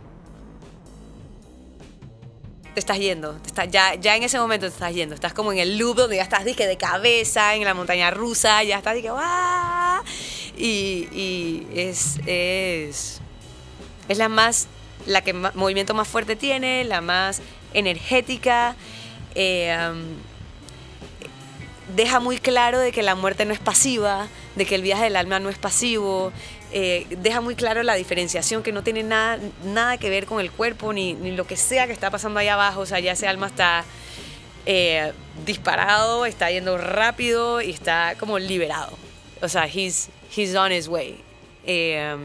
te 2.73 2.79
estás 2.79 2.97
yendo, 2.97 3.39
ya, 3.69 3.93
en 3.93 4.23
ese 4.23 4.39
momento 4.39 4.65
te 4.65 4.73
estás 4.73 4.93
yendo, 4.93 5.13
estás 5.13 5.33
como 5.33 5.51
en 5.51 5.59
el 5.59 5.77
loop 5.77 5.97
donde 5.97 6.15
ya 6.15 6.23
estás 6.23 6.43
dije, 6.43 6.65
de 6.65 6.77
cabeza, 6.77 7.53
en 7.53 7.63
la 7.65 7.75
montaña 7.75 8.09
rusa, 8.09 8.63
ya 8.63 8.77
estás 8.77 8.95
dije, 8.95 9.09
y, 10.57 11.07
y 11.11 11.67
es, 11.75 12.19
es, 12.25 13.21
es 14.07 14.17
la 14.17 14.29
más, 14.29 14.67
la 15.05 15.21
que 15.21 15.33
movimiento 15.33 15.93
más 15.93 16.07
fuerte 16.07 16.35
tiene, 16.35 16.83
la 16.83 17.01
más 17.01 17.41
energética, 17.73 18.75
eh, 19.35 19.77
deja 21.95 22.19
muy 22.19 22.37
claro 22.37 22.79
de 22.79 22.91
que 22.91 23.03
la 23.03 23.13
muerte 23.13 23.45
no 23.45 23.53
es 23.53 23.59
pasiva, 23.59 24.27
de 24.55 24.65
que 24.65 24.75
el 24.75 24.81
viaje 24.81 25.03
del 25.03 25.15
alma 25.15 25.39
no 25.39 25.49
es 25.49 25.57
pasivo, 25.57 26.31
eh, 26.75 27.05
deja 27.19 27.39
muy 27.39 27.55
claro 27.55 27.83
la 27.83 27.93
diferenciación 27.93 28.63
que 28.63 28.71
no 28.71 28.81
tiene 28.81 29.03
nada, 29.03 29.39
nada 29.63 29.97
que 29.97 30.09
ver 30.09 30.25
con 30.25 30.41
el 30.41 30.51
cuerpo 30.51 30.91
ni, 30.91 31.13
ni, 31.13 31.31
lo 31.31 31.45
que 31.45 31.55
sea 31.55 31.85
que 31.85 31.93
está 31.93 32.09
pasando 32.09 32.39
ahí 32.39 32.47
abajo. 32.47 32.81
O 32.81 32.85
sea, 32.87 32.99
ya 32.99 33.11
ese 33.11 33.27
alma 33.27 33.45
está 33.45 33.85
eh, 34.65 35.13
disparado, 35.45 36.25
está 36.25 36.49
yendo 36.49 36.79
rápido 36.79 37.61
y 37.61 37.69
está 37.69 38.15
como 38.19 38.39
liberado. 38.39 38.97
O 39.43 39.47
sea, 39.47 39.67
he's, 39.67 40.09
he's 40.35 40.55
on 40.55 40.71
his 40.71 40.87
way. 40.87 41.23
Eh, 41.63 42.17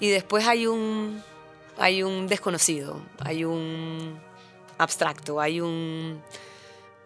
y 0.00 0.08
después 0.08 0.46
hay 0.46 0.66
un, 0.66 1.22
hay 1.76 2.02
un 2.02 2.28
desconocido, 2.28 3.02
hay 3.18 3.44
un 3.44 4.18
abstracto, 4.78 5.38
hay 5.38 5.60
un, 5.60 6.22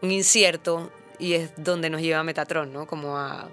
un 0.02 0.10
incierto 0.12 0.92
y 1.18 1.32
es 1.32 1.50
donde 1.56 1.90
nos 1.90 2.00
lleva 2.00 2.22
Metatron, 2.22 2.72
¿no? 2.72 2.86
Como 2.86 3.18
a 3.18 3.48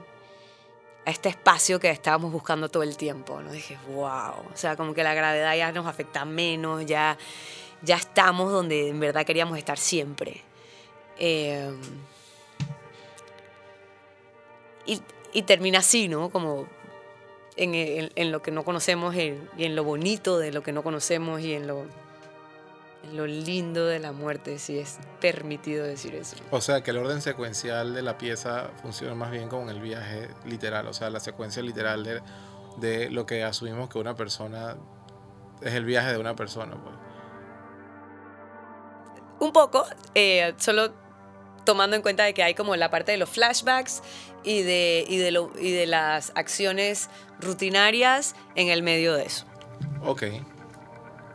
a 1.05 1.12
este 1.12 1.29
espacio 1.29 1.79
que 1.79 1.89
estábamos 1.89 2.31
buscando 2.31 2.69
todo 2.69 2.83
el 2.83 2.97
tiempo. 2.97 3.41
¿no? 3.41 3.51
Dije, 3.51 3.77
wow, 3.89 4.33
o 4.51 4.55
sea, 4.55 4.75
como 4.75 4.93
que 4.93 5.03
la 5.03 5.13
gravedad 5.13 5.55
ya 5.55 5.71
nos 5.71 5.85
afecta 5.85 6.25
menos, 6.25 6.85
ya, 6.85 7.17
ya 7.81 7.95
estamos 7.95 8.51
donde 8.51 8.89
en 8.89 9.00
verdad 9.00 9.25
queríamos 9.25 9.57
estar 9.57 9.77
siempre. 9.77 10.41
Em, 11.17 11.79
y, 14.85 15.41
termina 15.43 15.79
así, 15.79 16.07
¿no? 16.07 16.29
Como 16.29 16.65
en, 17.57 18.31
lo 18.31 18.41
que 18.41 18.51
no 18.51 18.63
conocemos 18.63 19.15
y 19.15 19.38
en 19.57 19.75
lo 19.75 19.83
bonito 19.83 20.39
de 20.39 20.53
lo 20.53 20.63
que 20.63 20.71
no 20.71 20.81
conocemos 20.81 21.41
y 21.41 21.53
en 21.53 21.67
lo 21.67 21.85
lo 23.13 23.27
lindo 23.27 23.85
de 23.85 24.00
la 24.00 24.12
muerte, 24.12 24.59
si 24.59 24.77
es 24.77 24.97
permitido 25.19 25.85
decir 25.85 26.15
eso. 26.15 26.35
O 26.51 26.62
sea, 26.62 26.81
que 26.81 26.91
el 26.91 26.97
orden 26.97 27.21
secuencial 27.21 27.93
de 27.93 28.01
la 28.01 28.17
pieza 28.17 28.71
funciona 28.81 29.15
más 29.15 29.31
bien 29.31 29.50
como 29.50 29.69
el 29.69 29.79
viaje 29.79 30.29
literal, 30.45 30.88
o 30.88 30.93
sea, 30.93 31.09
la 31.09 31.19
secuencia 31.19 31.62
literal 31.62 32.03
de, 32.03 32.21
de 32.77 33.09
lo 33.09 33.25
que 33.25 33.43
asumimos 33.43 33.89
que 33.89 33.97
una 33.97 34.15
persona 34.15 34.75
es 35.62 35.74
el 35.74 35.85
viaje 35.85 36.12
de 36.12 36.17
una 36.17 36.35
persona. 36.35 36.75
Pues. 36.81 36.95
Un 39.39 39.51
poco, 39.51 39.85
eh, 40.13 40.53
solo 40.57 40.93
tomando 41.65 41.95
en 41.95 42.01
cuenta 42.01 42.24
de 42.24 42.33
que 42.33 42.43
hay 42.43 42.53
como 42.53 42.75
la 42.75 42.89
parte 42.89 43.12
de 43.12 43.17
los 43.17 43.29
flashbacks 43.29 44.01
y 44.43 44.62
de, 44.62 45.05
y 45.07 45.17
de, 45.17 45.31
lo, 45.31 45.51
y 45.59 45.71
de 45.71 45.88
las 45.88 46.31
acciones 46.35 47.09
rutinarias 47.39 48.35
en 48.55 48.69
el 48.69 48.83
medio 48.83 49.13
de 49.13 49.25
eso. 49.25 49.45
Ok, 50.03 50.24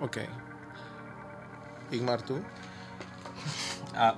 ok. 0.01 0.19
Igmar, 1.91 2.23
¿tú? 2.23 2.41
Ah, 3.95 4.15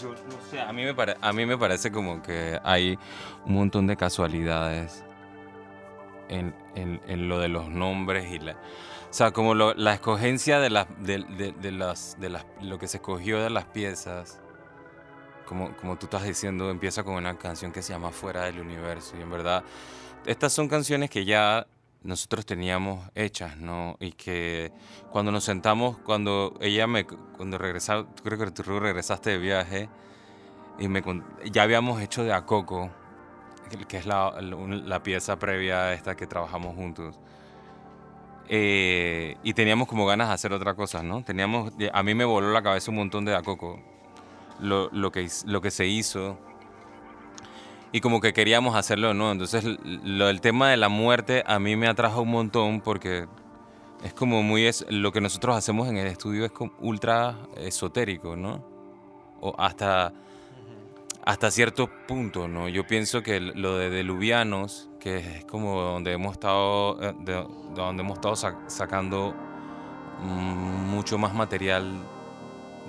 yo 0.00 0.10
no 0.10 0.50
sé, 0.50 0.60
a 0.60 0.72
mí, 0.72 0.84
me 0.84 0.94
a 1.20 1.32
mí 1.32 1.46
me 1.46 1.56
parece 1.56 1.90
como 1.90 2.22
que 2.22 2.60
hay 2.62 2.98
un 3.46 3.54
montón 3.54 3.86
de 3.86 3.96
casualidades 3.96 5.04
en, 6.28 6.54
en, 6.74 7.28
lo 7.28 7.38
de 7.38 7.48
los 7.48 7.68
nombres 7.68 8.30
y 8.30 8.38
la... 8.38 8.52
O 8.52 9.14
sea, 9.16 9.30
como 9.30 9.54
la 9.54 9.94
escogencia 9.94 10.58
de, 10.60 10.68
las, 10.68 10.86
de, 10.98 11.52
de, 11.58 11.72
las, 11.72 12.16
de 12.20 12.28
las, 12.28 12.44
lo 12.60 12.78
que 12.78 12.86
se 12.86 12.98
escogió 12.98 13.42
de 13.42 13.48
las 13.48 13.64
piezas, 13.64 14.40
como, 15.46 15.74
como 15.76 15.96
tú 15.96 16.06
estás 16.06 16.24
diciendo, 16.24 16.70
empieza 16.70 17.02
con 17.02 17.14
una 17.14 17.38
canción 17.38 17.72
que 17.72 17.80
se 17.80 17.94
llama 17.94 18.10
Fuera 18.10 18.44
del 18.44 18.60
Universo. 18.60 19.16
Y 19.18 19.22
en 19.22 19.30
verdad, 19.30 19.64
estas 20.26 20.52
son 20.52 20.68
canciones 20.68 21.08
que 21.08 21.24
ya 21.24 21.66
nosotros 22.06 22.46
teníamos 22.46 23.08
hechas, 23.14 23.56
¿no? 23.56 23.96
Y 24.00 24.12
que 24.12 24.72
cuando 25.10 25.32
nos 25.32 25.44
sentamos, 25.44 25.98
cuando 25.98 26.56
ella 26.60 26.86
me, 26.86 27.06
cuando 27.06 27.58
regresaba, 27.58 28.06
creo 28.22 28.38
que 28.38 28.50
tú 28.50 28.62
regresaste 28.62 29.30
de 29.30 29.38
viaje, 29.38 29.88
y 30.78 30.88
me, 30.88 31.02
ya 31.50 31.62
habíamos 31.62 32.00
hecho 32.02 32.22
de 32.24 32.32
Acoco, 32.32 32.90
que 33.88 33.96
es 33.98 34.06
la, 34.06 34.40
la 34.40 35.02
pieza 35.02 35.38
previa 35.38 35.84
a 35.84 35.92
esta 35.94 36.16
que 36.16 36.26
trabajamos 36.26 36.74
juntos. 36.74 37.18
Eh, 38.48 39.36
y 39.42 39.54
teníamos 39.54 39.88
como 39.88 40.06
ganas 40.06 40.28
de 40.28 40.34
hacer 40.34 40.52
otra 40.52 40.74
cosa, 40.74 41.02
¿no? 41.02 41.24
Teníamos, 41.24 41.72
a 41.92 42.02
mí 42.02 42.14
me 42.14 42.24
voló 42.24 42.52
la 42.52 42.62
cabeza 42.62 42.90
un 42.90 42.98
montón 42.98 43.24
de 43.24 43.34
Acoco, 43.34 43.80
lo, 44.60 44.88
lo, 44.90 45.10
que, 45.10 45.28
lo 45.46 45.60
que 45.60 45.70
se 45.70 45.86
hizo 45.86 46.38
y 47.96 48.00
como 48.02 48.20
que 48.20 48.34
queríamos 48.34 48.76
hacerlo, 48.76 49.14
¿no? 49.14 49.32
Entonces 49.32 49.64
lo, 49.64 50.28
el 50.28 50.42
tema 50.42 50.68
de 50.68 50.76
la 50.76 50.90
muerte 50.90 51.42
a 51.46 51.58
mí 51.58 51.76
me 51.76 51.88
atrajo 51.88 52.20
un 52.20 52.30
montón 52.30 52.82
porque 52.82 53.26
es 54.04 54.12
como 54.12 54.42
muy, 54.42 54.66
es, 54.66 54.84
lo 54.90 55.12
que 55.12 55.22
nosotros 55.22 55.56
hacemos 55.56 55.88
en 55.88 55.96
el 55.96 56.06
estudio 56.06 56.44
es 56.44 56.52
como 56.52 56.72
ultra 56.80 57.38
esotérico, 57.56 58.36
¿no? 58.36 58.62
O 59.40 59.54
hasta, 59.56 60.12
hasta 61.24 61.50
cierto 61.50 61.88
punto, 62.06 62.48
¿no? 62.48 62.68
Yo 62.68 62.86
pienso 62.86 63.22
que 63.22 63.40
lo 63.40 63.78
de 63.78 63.88
Deluvianos, 63.88 64.90
que 65.00 65.38
es 65.38 65.44
como 65.46 65.80
donde 65.80 66.12
hemos 66.12 66.32
estado, 66.32 67.02
eh, 67.02 67.14
de, 67.20 67.46
donde 67.74 68.02
hemos 68.02 68.18
estado 68.18 68.36
sacando 68.66 69.34
mucho 70.20 71.16
más 71.16 71.32
material 71.32 71.94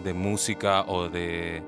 de 0.03 0.13
música 0.13 0.81
o 0.81 1.07
de... 1.07 1.63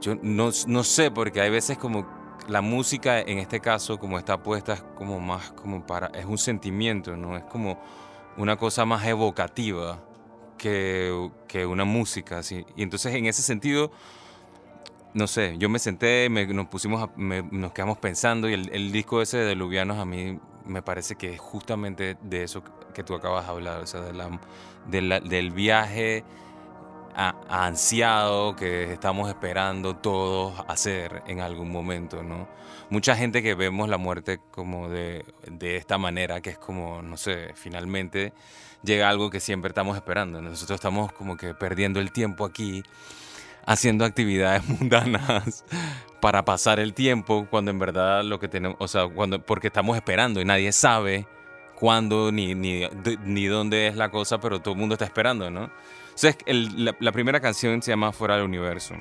Yo 0.00 0.14
no, 0.22 0.50
no 0.68 0.84
sé, 0.84 1.10
porque 1.10 1.40
hay 1.40 1.50
veces 1.50 1.76
como 1.76 2.17
la 2.48 2.62
música 2.62 3.20
en 3.20 3.38
este 3.38 3.60
caso, 3.60 3.98
como 3.98 4.18
está 4.18 4.42
puesta, 4.42 4.72
es 4.72 4.82
como 4.96 5.20
más 5.20 5.52
como 5.52 5.86
para, 5.86 6.08
es 6.08 6.24
un 6.24 6.38
sentimiento, 6.38 7.16
¿no? 7.16 7.36
Es 7.36 7.44
como 7.44 7.78
una 8.36 8.56
cosa 8.56 8.84
más 8.84 9.04
evocativa 9.06 10.00
que, 10.56 11.30
que 11.46 11.66
una 11.66 11.84
música. 11.84 12.40
Y 12.76 12.82
entonces 12.82 13.14
en 13.14 13.26
ese 13.26 13.42
sentido, 13.42 13.90
no 15.14 15.26
sé, 15.26 15.56
yo 15.58 15.68
me 15.68 15.78
senté, 15.78 16.28
nos 16.30 16.66
pusimos, 16.68 17.10
nos 17.16 17.72
quedamos 17.72 17.98
pensando 17.98 18.48
y 18.48 18.54
el, 18.54 18.92
disco 18.92 19.20
ese 19.20 19.38
de 19.38 19.54
Luvianos 19.54 19.98
a 19.98 20.04
mí 20.04 20.38
me 20.64 20.82
parece 20.82 21.16
que 21.16 21.34
es 21.34 21.40
justamente 21.40 22.16
de 22.22 22.42
eso 22.42 22.62
que 22.94 23.02
tú 23.02 23.14
acabas 23.14 23.46
de 23.46 23.52
hablar, 23.52 23.82
o 23.82 23.86
sea, 23.86 24.00
de 24.00 24.38
del 24.88 25.50
viaje 25.50 26.24
ansiado 27.18 28.54
que 28.54 28.92
estamos 28.92 29.28
esperando 29.28 29.96
todos 29.96 30.54
hacer 30.68 31.22
en 31.26 31.40
algún 31.40 31.70
momento, 31.70 32.22
¿no? 32.22 32.48
Mucha 32.90 33.16
gente 33.16 33.42
que 33.42 33.54
vemos 33.54 33.88
la 33.88 33.98
muerte 33.98 34.38
como 34.52 34.88
de, 34.88 35.24
de 35.50 35.76
esta 35.76 35.98
manera, 35.98 36.40
que 36.40 36.50
es 36.50 36.58
como, 36.58 37.02
no 37.02 37.16
sé, 37.16 37.50
finalmente 37.54 38.32
llega 38.82 39.08
algo 39.08 39.30
que 39.30 39.40
siempre 39.40 39.68
estamos 39.68 39.96
esperando. 39.96 40.40
Nosotros 40.40 40.76
estamos 40.76 41.12
como 41.12 41.36
que 41.36 41.54
perdiendo 41.54 42.00
el 42.00 42.12
tiempo 42.12 42.44
aquí, 42.44 42.82
haciendo 43.66 44.04
actividades 44.04 44.66
mundanas 44.68 45.64
para 46.20 46.44
pasar 46.44 46.78
el 46.78 46.94
tiempo, 46.94 47.46
cuando 47.50 47.70
en 47.72 47.80
verdad 47.80 48.22
lo 48.22 48.38
que 48.38 48.48
tenemos, 48.48 48.76
o 48.80 48.88
sea, 48.88 49.08
cuando, 49.08 49.44
porque 49.44 49.66
estamos 49.66 49.96
esperando 49.96 50.40
y 50.40 50.44
nadie 50.44 50.72
sabe 50.72 51.26
cuándo 51.74 52.32
ni, 52.32 52.54
ni, 52.54 52.82
ni 53.24 53.46
dónde 53.46 53.88
es 53.88 53.96
la 53.96 54.10
cosa, 54.10 54.38
pero 54.38 54.60
todo 54.60 54.74
el 54.74 54.80
mundo 54.80 54.94
está 54.94 55.04
esperando, 55.04 55.50
¿no? 55.50 55.70
El- 56.46 56.84
la, 56.84 56.94
la 57.00 57.12
primera 57.12 57.40
canción 57.40 57.80
se 57.82 57.90
llama 57.92 58.12
Fuera 58.12 58.36
del 58.36 58.44
Universo. 58.44 58.94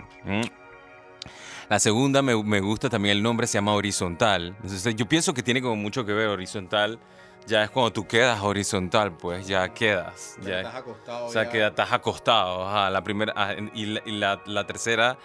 La 1.70 1.80
segunda 1.80 2.22
me, 2.22 2.42
me 2.44 2.62
gusta 2.62 2.90
también 2.90 3.18
el 3.18 3.24
nombre, 3.24 3.46
se 3.48 3.58
llama 3.58 3.74
Horizontal. 3.74 4.56
Entonces, 4.64 4.96
yo 4.96 5.06
pienso 5.08 5.34
que 5.34 5.44
tiene 5.44 5.62
como 5.62 5.76
mucho 5.76 6.06
que 6.06 6.14
ver 6.14 6.28
horizontal. 6.30 6.98
Ya 7.46 7.64
es 7.64 7.70
cuando 7.70 7.92
tú 7.94 8.06
quedas 8.08 8.42
horizontal, 8.42 9.16
pues 9.18 9.48
ya 9.48 9.74
quedas. 9.74 10.38
Ya, 10.42 10.58
Estás 10.60 10.76
acostado. 10.76 11.26
o 11.26 11.30
sea, 11.32 11.44
ya. 11.44 11.50
que 11.50 11.66
estás 11.68 11.92
acostado. 11.94 12.68
ajá, 12.68 12.90
la 12.90 13.02
primera, 13.04 13.34
ah, 13.36 13.54
y 13.74 13.86
la, 13.86 14.02
y 14.06 14.12
la- 14.12 14.42
la 14.46 14.66
tercera, 14.68 15.18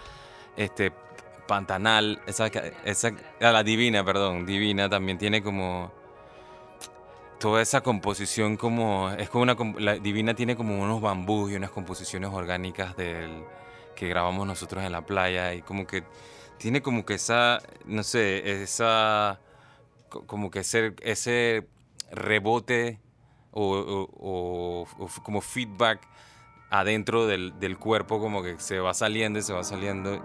este, 0.57 0.91
Pantanal, 1.47 2.21
esa, 2.25 2.47
esa, 2.85 3.11
la 3.39 3.63
Divina, 3.63 4.03
perdón, 4.05 4.45
Divina 4.45 4.89
también 4.89 5.17
tiene 5.17 5.43
como 5.43 5.91
toda 7.43 7.61
esa 7.61 7.81
composición 7.81 8.55
como, 8.55 9.09
es 9.11 9.29
como 9.29 9.43
una, 9.43 9.57
la 9.77 9.95
Divina 9.95 10.33
tiene 10.33 10.55
como 10.55 10.81
unos 10.81 11.01
bambús 11.01 11.51
y 11.51 11.55
unas 11.57 11.71
composiciones 11.71 12.29
orgánicas 12.31 12.95
del, 12.95 13.43
que 13.97 14.07
grabamos 14.07 14.47
nosotros 14.47 14.81
en 14.81 14.93
la 14.93 15.05
playa 15.05 15.53
y 15.53 15.61
como 15.61 15.85
que 15.85 16.05
tiene 16.57 16.81
como 16.81 17.05
que 17.05 17.15
esa, 17.15 17.59
no 17.85 18.01
sé, 18.03 18.63
esa, 18.63 19.41
co- 20.07 20.25
como 20.25 20.49
que 20.51 20.59
ese, 20.59 20.93
ese 21.01 21.67
rebote 22.13 23.01
o, 23.51 23.73
o- 23.75 24.09
o- 24.21 24.87
o 25.03 25.07
como 25.21 25.41
feedback 25.41 25.99
adentro 26.69 27.27
del, 27.27 27.59
del 27.59 27.77
cuerpo 27.77 28.21
como 28.21 28.41
que 28.41 28.57
se 28.57 28.79
va 28.79 28.93
saliendo 28.93 29.39
y 29.39 29.41
se 29.41 29.51
va 29.51 29.65
saliendo. 29.65 30.23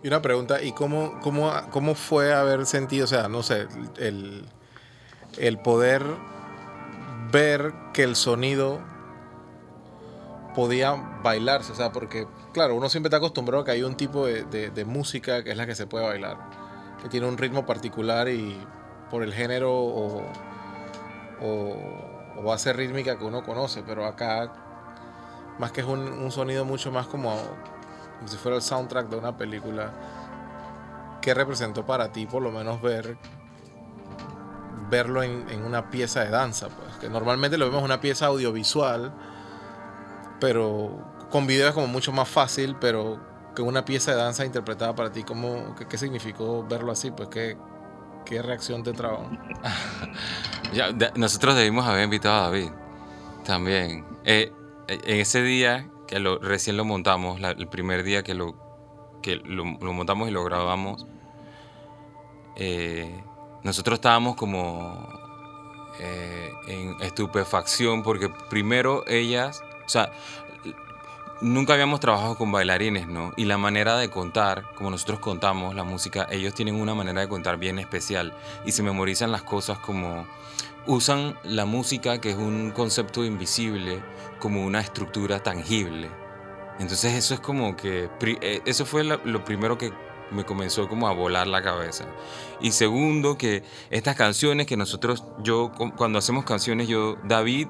Y 0.00 0.06
una 0.06 0.22
pregunta, 0.22 0.62
¿y 0.62 0.70
cómo, 0.70 1.18
cómo, 1.20 1.52
cómo 1.72 1.96
fue 1.96 2.32
haber 2.32 2.66
sentido, 2.66 3.02
o 3.02 3.08
sea, 3.08 3.26
no 3.26 3.42
sé, 3.42 3.66
el, 3.98 4.46
el 5.38 5.58
poder 5.58 6.02
ver 7.32 7.72
que 7.92 8.02
el 8.02 8.16
sonido 8.16 8.80
podía 10.54 10.92
bailarse? 11.22 11.72
O 11.72 11.74
sea, 11.74 11.92
porque, 11.92 12.26
claro, 12.52 12.74
uno 12.74 12.88
siempre 12.88 13.08
está 13.08 13.18
acostumbrado 13.18 13.62
a 13.62 13.64
que 13.64 13.72
hay 13.72 13.82
un 13.82 13.96
tipo 13.96 14.26
de, 14.26 14.84
música 14.84 15.42
que 15.42 15.50
es 15.50 15.56
la 15.56 15.66
que 15.66 15.74
se 15.74 15.86
puede 15.86 16.06
bailar, 16.06 16.38
que 17.02 17.08
tiene 17.08 17.26
un 17.26 17.38
ritmo 17.38 17.66
particular 17.66 18.28
y 18.28 18.58
por 19.10 19.22
el 19.22 19.32
género 19.32 19.72
o, 19.72 20.22
o, 21.40 21.76
o 22.36 22.42
base 22.42 22.72
rítmica 22.72 23.18
que 23.18 23.24
uno 23.24 23.42
conoce, 23.42 23.82
pero 23.86 24.06
acá, 24.06 24.52
más 25.58 25.72
que 25.72 25.82
es 25.82 25.86
un, 25.86 26.00
un 26.00 26.30
sonido 26.30 26.64
mucho 26.64 26.90
más 26.90 27.06
como 27.06 27.38
como 28.24 28.28
si 28.28 28.36
fuera 28.36 28.56
el 28.56 28.62
soundtrack 28.62 29.08
de 29.08 29.16
una 29.16 29.36
película, 29.36 29.92
¿qué 31.20 31.34
representó 31.34 31.84
para 31.84 32.12
ti 32.12 32.26
por 32.26 32.42
lo 32.42 32.50
menos 32.50 32.80
ver 32.80 33.18
verlo 34.94 35.22
en, 35.22 35.48
en 35.50 35.64
una 35.64 35.90
pieza 35.90 36.20
de 36.24 36.30
danza? 36.30 36.68
Pues 36.68 36.96
que 37.00 37.08
normalmente 37.08 37.58
lo 37.58 37.64
vemos 37.66 37.80
en 37.80 37.84
una 37.86 38.00
pieza 38.00 38.26
audiovisual, 38.26 39.12
pero 40.40 40.98
con 41.30 41.46
video 41.46 41.68
es 41.68 41.74
como 41.74 41.86
mucho 41.88 42.12
más 42.12 42.28
fácil, 42.28 42.76
pero 42.80 43.18
que 43.56 43.62
una 43.62 43.84
pieza 43.84 44.12
de 44.12 44.18
danza 44.18 44.44
interpretada 44.44 44.94
para 44.94 45.10
ti, 45.10 45.22
¿cómo, 45.24 45.74
qué, 45.76 45.86
qué 45.86 45.98
significó 45.98 46.64
verlo 46.68 46.92
así? 46.92 47.10
Pues 47.10 47.28
qué, 47.28 47.56
qué 48.24 48.42
reacción 48.42 48.82
te 48.82 48.92
trajo. 48.92 49.28
Nosotros 51.16 51.54
debimos 51.56 51.86
haber 51.86 52.04
invitado 52.04 52.34
a 52.36 52.42
David 52.46 52.70
también. 53.44 54.04
Eh, 54.24 54.52
eh, 54.88 54.98
en 55.04 55.20
ese 55.20 55.42
día 55.42 55.88
que 56.06 56.18
lo, 56.18 56.38
recién 56.38 56.76
lo 56.76 56.84
montamos, 56.84 57.40
la- 57.40 57.50
el 57.50 57.68
primer 57.68 58.02
día 58.02 58.22
que 58.22 58.34
lo, 58.34 58.54
que 59.22 59.36
lo, 59.36 59.64
lo 59.64 59.92
montamos 59.92 60.28
y 60.28 60.32
lo 60.32 60.44
grabamos, 60.44 61.06
eh, 62.56 63.22
nosotros 63.64 63.96
estábamos 63.96 64.36
como 64.36 65.08
eh, 65.98 66.52
en 66.66 67.00
estupefacción 67.00 68.02
porque 68.02 68.28
primero 68.28 69.04
ellas, 69.08 69.62
o 69.84 69.88
sea, 69.88 70.12
nunca 71.40 71.72
habíamos 71.72 72.00
trabajado 72.00 72.36
con 72.36 72.52
bailarines, 72.52 73.08
¿no? 73.08 73.32
Y 73.36 73.46
la 73.46 73.58
manera 73.58 73.96
de 73.96 74.10
contar, 74.10 74.72
como 74.74 74.90
nosotros 74.90 75.18
contamos 75.18 75.74
la 75.74 75.82
música, 75.82 76.26
ellos 76.30 76.54
tienen 76.54 76.74
una 76.74 76.94
manera 76.94 77.22
de 77.22 77.28
contar 77.28 77.56
bien 77.56 77.78
especial 77.78 78.34
y 78.64 78.72
se 78.72 78.82
memorizan 78.82 79.32
las 79.32 79.42
cosas 79.42 79.78
como 79.78 80.26
usan 80.86 81.36
la 81.42 81.64
música, 81.64 82.20
que 82.20 82.30
es 82.30 82.36
un 82.36 82.70
concepto 82.70 83.24
invisible, 83.24 84.02
como 84.38 84.64
una 84.64 84.80
estructura 84.80 85.42
tangible. 85.42 86.10
Entonces 86.78 87.14
eso 87.14 87.34
es 87.34 87.40
como 87.40 87.76
que, 87.76 88.10
eh, 88.20 88.60
eso 88.66 88.84
fue 88.84 89.04
lo 89.04 89.44
primero 89.44 89.78
que 89.78 89.92
me 90.30 90.44
comenzó 90.44 90.88
como 90.88 91.08
a 91.08 91.12
volar 91.12 91.46
la 91.46 91.62
cabeza. 91.62 92.06
Y 92.60 92.72
segundo, 92.72 93.36
que 93.38 93.62
estas 93.90 94.16
canciones 94.16 94.66
que 94.66 94.76
nosotros, 94.76 95.24
yo, 95.42 95.70
cu- 95.72 95.92
cuando 95.96 96.18
hacemos 96.18 96.44
canciones, 96.44 96.88
yo, 96.88 97.16
David, 97.24 97.68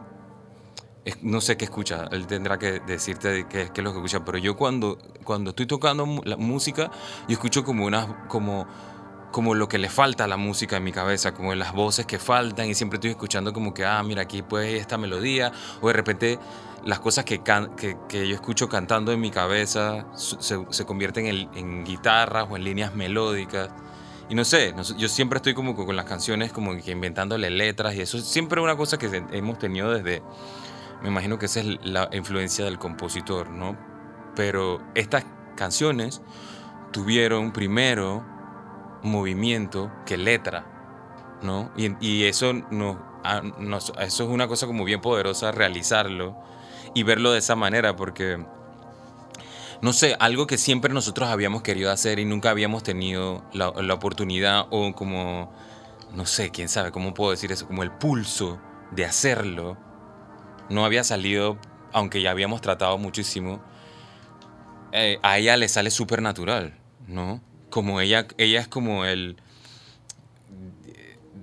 no 1.20 1.40
sé 1.42 1.56
qué 1.58 1.66
escucha, 1.66 2.08
él 2.12 2.26
tendrá 2.26 2.58
que 2.58 2.80
decirte 2.80 3.28
de 3.28 3.48
qué, 3.48 3.70
qué 3.74 3.80
es 3.80 3.84
lo 3.84 3.92
que 3.92 3.98
escucha, 3.98 4.24
pero 4.24 4.38
yo 4.38 4.56
cuando, 4.56 4.96
cuando 5.24 5.50
estoy 5.50 5.66
tocando 5.66 6.06
la 6.24 6.36
música, 6.38 6.90
yo 7.28 7.34
escucho 7.34 7.62
como 7.62 7.84
unas, 7.84 8.06
como, 8.28 8.66
como 9.30 9.54
lo 9.54 9.68
que 9.68 9.76
le 9.76 9.90
falta 9.90 10.24
a 10.24 10.28
la 10.28 10.38
música 10.38 10.78
en 10.78 10.84
mi 10.84 10.92
cabeza, 10.92 11.34
como 11.34 11.54
las 11.54 11.74
voces 11.74 12.06
que 12.06 12.18
faltan 12.18 12.68
y 12.68 12.74
siempre 12.74 12.96
estoy 12.96 13.10
escuchando 13.10 13.52
como 13.52 13.74
que, 13.74 13.84
ah, 13.84 14.02
mira, 14.02 14.22
aquí 14.22 14.40
pues 14.40 14.80
esta 14.80 14.96
melodía, 14.96 15.52
o 15.82 15.88
de 15.88 15.92
repente 15.92 16.38
las 16.84 17.00
cosas 17.00 17.24
que, 17.24 17.42
can- 17.42 17.74
que, 17.76 17.96
yo 18.10 18.34
escucho 18.34 18.68
cantando 18.68 19.12
en 19.12 19.20
mi 19.20 19.30
cabeza 19.30 20.06
se, 20.16 20.64
se 20.70 20.84
convierten 20.84 21.26
en, 21.26 21.48
en 21.54 21.84
guitarras 21.84 22.46
o 22.50 22.56
en 22.56 22.64
líneas 22.64 22.94
melódicas. 22.94 23.70
Y 24.28 24.34
no 24.34 24.44
sé, 24.44 24.72
no 24.72 24.82
yo 24.82 25.08
siempre 25.08 25.36
estoy 25.38 25.54
como 25.54 25.74
con 25.74 25.96
las 25.96 26.06
canciones 26.06 26.52
como 26.52 26.76
que 26.76 26.90
inventándole 26.92 27.50
letras 27.50 27.94
y 27.94 28.00
eso 28.00 28.16
es 28.18 28.24
siempre 28.24 28.60
una 28.60 28.76
cosa 28.76 28.98
que 28.98 29.06
hemos 29.32 29.58
tenido 29.58 29.90
desde, 29.92 30.22
me 31.02 31.08
imagino 31.08 31.38
que 31.38 31.46
esa 31.46 31.60
es 31.60 31.66
la 31.84 32.08
influencia 32.12 32.64
del 32.64 32.78
compositor, 32.78 33.50
¿no? 33.50 33.76
Pero 34.34 34.80
estas 34.94 35.24
canciones 35.56 36.22
tuvieron 36.92 37.52
primero 37.52 38.24
movimiento 39.02 39.90
que 40.06 40.16
letra, 40.16 40.64
¿no? 41.42 41.70
Y, 41.76 41.94
y 42.00 42.24
eso, 42.24 42.52
no, 42.70 43.20
a- 43.24 43.42
nos- 43.42 43.92
eso 44.00 44.24
es 44.24 44.30
una 44.30 44.48
cosa 44.48 44.66
como 44.66 44.84
bien 44.84 45.00
poderosa 45.00 45.52
realizarlo 45.52 46.36
y 46.94 47.02
verlo 47.02 47.32
de 47.32 47.38
esa 47.38 47.56
manera, 47.56 47.96
porque, 47.96 48.44
no 49.80 49.92
sé, 49.92 50.16
algo 50.18 50.46
que 50.46 50.58
siempre 50.58 50.92
nosotros 50.92 51.28
habíamos 51.28 51.62
querido 51.62 51.90
hacer 51.90 52.18
y 52.18 52.24
nunca 52.24 52.50
habíamos 52.50 52.82
tenido 52.82 53.44
la, 53.52 53.72
la 53.80 53.94
oportunidad 53.94 54.66
o 54.70 54.92
como, 54.94 55.52
no 56.14 56.26
sé, 56.26 56.50
quién 56.50 56.68
sabe, 56.68 56.92
cómo 56.92 57.14
puedo 57.14 57.30
decir 57.30 57.52
eso, 57.52 57.66
como 57.66 57.82
el 57.82 57.90
pulso 57.90 58.60
de 58.90 59.04
hacerlo, 59.04 59.76
no 60.68 60.84
había 60.84 61.04
salido, 61.04 61.58
aunque 61.92 62.22
ya 62.22 62.30
habíamos 62.30 62.60
tratado 62.60 62.98
muchísimo, 62.98 63.60
eh, 64.92 65.18
a 65.22 65.38
ella 65.38 65.56
le 65.56 65.68
sale 65.68 65.90
súper 65.90 66.22
natural, 66.22 66.78
¿no? 67.08 67.40
Como 67.70 68.00
ella, 68.00 68.28
ella 68.38 68.60
es 68.60 68.68
como 68.68 69.04
el, 69.04 69.36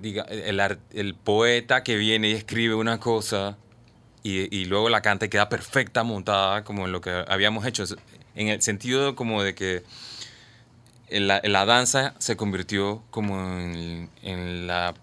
diga, 0.00 0.22
el, 0.22 0.60
el 0.92 1.14
poeta 1.14 1.82
que 1.82 1.96
viene 1.96 2.30
y 2.30 2.32
escribe 2.32 2.74
una 2.74 2.98
cosa 2.98 3.58
y, 4.22 4.64
luego 4.66 4.88
la 4.88 5.02
canta 5.02 5.26
y 5.26 5.28
queda 5.28 5.48
perfecta 5.48 6.04
montada 6.04 6.64
como 6.64 6.86
en 6.86 6.92
lo 6.92 7.00
que 7.00 7.24
habíamos 7.28 7.66
hecho. 7.66 7.84
En 8.34 8.48
el 8.48 8.62
sentido 8.62 9.14
como 9.16 9.42
de 9.42 9.54
que 9.54 9.82
la, 11.10 11.40
la 11.44 11.64
danza 11.66 12.14
se 12.18 12.36
convirtió 12.36 13.02
como 13.10 13.34
en, 13.40 14.66
la 14.66 14.94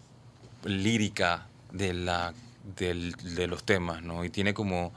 lírica 0.64 1.48
de, 1.72 1.94
la, 1.94 2.34
de 2.78 3.48
los 3.48 3.64
temas, 3.64 4.02
¿no? 4.02 4.24
Y 4.26 4.30
tiene 4.30 4.54
como... 4.54 4.92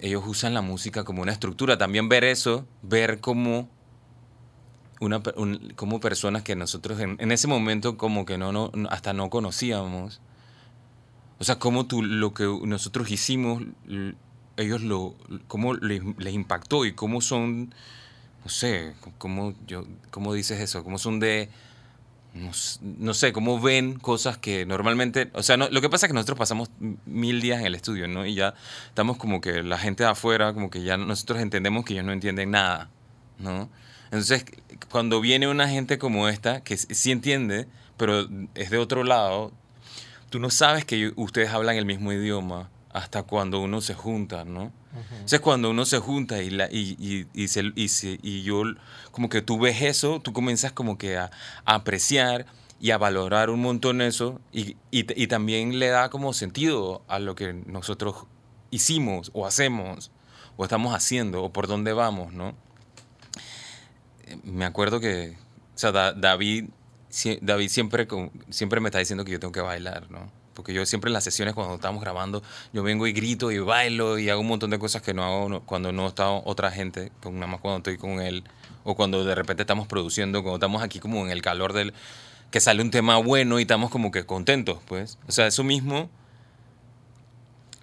Ellos 0.00 0.24
usan 0.26 0.52
la 0.52 0.60
música 0.60 1.04
como 1.04 1.22
una 1.22 1.32
estructura. 1.32 1.78
También 1.78 2.08
ver 2.08 2.24
eso, 2.24 2.66
ver 2.82 3.20
cómo 3.20 3.68
una, 5.00 5.22
un- 5.36 5.72
como 5.76 6.00
personas 6.00 6.42
que 6.42 6.56
nosotros 6.56 7.00
en, 7.00 7.16
en 7.20 7.32
ese 7.32 7.46
momento 7.48 7.96
como 7.96 8.26
que 8.26 8.36
no, 8.36 8.52
no- 8.52 8.70
hasta 8.90 9.12
no 9.12 9.30
conocíamos. 9.30 10.20
O 11.38 11.44
sea, 11.44 11.58
cómo 11.58 11.86
tú, 11.86 12.02
lo 12.02 12.32
que 12.34 12.44
nosotros 12.64 13.10
hicimos, 13.10 13.62
ellos 14.56 14.82
lo, 14.82 15.14
cómo 15.48 15.74
les, 15.74 16.02
les 16.18 16.34
impactó 16.34 16.84
y 16.84 16.92
cómo 16.92 17.20
son, 17.20 17.74
no 18.44 18.50
sé, 18.50 18.94
cómo, 19.18 19.54
yo, 19.66 19.84
cómo 20.10 20.32
dices 20.32 20.60
eso, 20.60 20.84
cómo 20.84 20.96
son 20.98 21.18
de, 21.20 21.48
no, 22.34 22.50
no 22.98 23.14
sé, 23.14 23.32
cómo 23.32 23.60
ven 23.60 23.98
cosas 23.98 24.38
que 24.38 24.64
normalmente, 24.66 25.30
o 25.34 25.42
sea, 25.42 25.56
no- 25.56 25.68
lo 25.70 25.80
que 25.80 25.88
pasa 25.90 26.06
es 26.06 26.10
que 26.10 26.14
nosotros 26.14 26.38
pasamos 26.38 26.70
mil 27.06 27.40
días 27.40 27.60
en 27.60 27.66
el 27.66 27.74
estudio, 27.74 28.08
¿no? 28.08 28.26
Y 28.26 28.34
ya 28.34 28.54
estamos 28.88 29.16
como 29.16 29.40
que 29.40 29.62
la 29.62 29.78
gente 29.78 30.04
de 30.04 30.10
afuera, 30.10 30.52
como 30.54 30.70
que 30.70 30.82
ya 30.82 30.96
nosotros 30.96 31.40
entendemos 31.40 31.84
que 31.84 31.94
ellos 31.94 32.04
no 32.06 32.12
entienden 32.12 32.52
nada, 32.52 32.90
¿no? 33.38 33.68
Entonces, 34.06 34.44
cuando 34.90 35.20
viene 35.20 35.48
una 35.48 35.68
gente 35.68 35.98
como 35.98 36.28
esta, 36.28 36.62
que 36.62 36.76
sí 36.76 37.10
entiende, 37.10 37.66
pero 37.96 38.28
es 38.54 38.70
de 38.70 38.78
otro 38.78 39.02
lado, 39.04 39.52
tú 40.34 40.40
no 40.40 40.50
sabes 40.50 40.84
que 40.84 41.12
ustedes 41.14 41.50
hablan 41.50 41.76
el 41.76 41.86
mismo 41.86 42.12
idioma 42.12 42.68
hasta 42.92 43.22
cuando 43.22 43.60
uno 43.60 43.80
se 43.80 43.94
junta, 43.94 44.44
¿no? 44.44 44.72
Entonces 45.12 45.38
cuando 45.38 45.70
uno 45.70 45.84
se 45.86 46.00
junta 46.00 46.42
y, 46.42 46.50
la, 46.50 46.66
y, 46.72 46.96
y, 46.98 47.28
y, 47.40 47.46
se- 47.46 47.70
y, 47.76 47.86
se- 47.86 48.18
y 48.20 48.42
yo, 48.42 48.64
como 49.12 49.28
que 49.28 49.42
tú 49.42 49.60
ves 49.60 49.80
eso, 49.82 50.18
tú 50.18 50.32
comienzas 50.32 50.72
como 50.72 50.98
que 50.98 51.16
a, 51.16 51.30
a 51.64 51.74
apreciar 51.76 52.46
y 52.80 52.90
a 52.90 52.98
valorar 52.98 53.48
un 53.48 53.60
montón 53.62 54.02
eso 54.02 54.40
y, 54.52 54.76
y, 54.90 55.04
también 55.28 55.78
le 55.78 55.86
da 55.86 56.10
como 56.10 56.32
sentido 56.32 57.04
a 57.06 57.20
lo 57.20 57.36
que 57.36 57.52
nosotros 57.52 58.26
hicimos 58.72 59.30
o 59.34 59.46
hacemos 59.46 60.10
o 60.56 60.64
estamos 60.64 60.94
haciendo 60.96 61.44
o 61.44 61.52
por 61.52 61.68
dónde 61.68 61.92
vamos, 61.92 62.32
¿no? 62.32 62.56
Eh, 64.26 64.36
Me 64.42 64.64
acuerdo 64.64 64.98
que, 64.98 65.36
o 65.76 65.78
sea, 65.78 65.92
Da- 65.92 66.12
David, 66.12 66.70
David 67.40 67.68
siempre, 67.68 68.08
siempre 68.50 68.80
me 68.80 68.88
está 68.88 68.98
diciendo 68.98 69.24
que 69.24 69.30
yo 69.32 69.40
tengo 69.40 69.52
que 69.52 69.60
bailar, 69.60 70.10
¿no? 70.10 70.30
Porque 70.54 70.72
yo 70.72 70.84
siempre 70.86 71.08
en 71.08 71.14
las 71.14 71.24
sesiones 71.24 71.54
cuando 71.54 71.74
estamos 71.74 72.00
grabando, 72.02 72.42
yo 72.72 72.82
vengo 72.82 73.06
y 73.06 73.12
grito 73.12 73.50
y 73.50 73.58
bailo 73.58 74.18
y 74.18 74.30
hago 74.30 74.40
un 74.40 74.48
montón 74.48 74.70
de 74.70 74.78
cosas 74.78 75.02
que 75.02 75.12
no 75.14 75.24
hago 75.24 75.60
cuando 75.66 75.92
no 75.92 76.06
está 76.06 76.30
otra 76.30 76.70
gente, 76.70 77.10
nada 77.24 77.46
más 77.46 77.60
cuando 77.60 77.78
estoy 77.78 77.96
con 77.98 78.20
él 78.20 78.44
o 78.84 78.94
cuando 78.94 79.24
de 79.24 79.34
repente 79.34 79.62
estamos 79.62 79.86
produciendo, 79.88 80.42
cuando 80.42 80.56
estamos 80.56 80.82
aquí 80.82 81.00
como 81.00 81.24
en 81.24 81.30
el 81.30 81.42
calor 81.42 81.72
del 81.72 81.92
que 82.50 82.60
sale 82.60 82.82
un 82.82 82.90
tema 82.92 83.16
bueno 83.16 83.58
y 83.58 83.62
estamos 83.62 83.90
como 83.90 84.12
que 84.12 84.26
contentos, 84.26 84.78
pues. 84.86 85.18
O 85.26 85.32
sea, 85.32 85.48
eso 85.48 85.64
mismo 85.64 86.08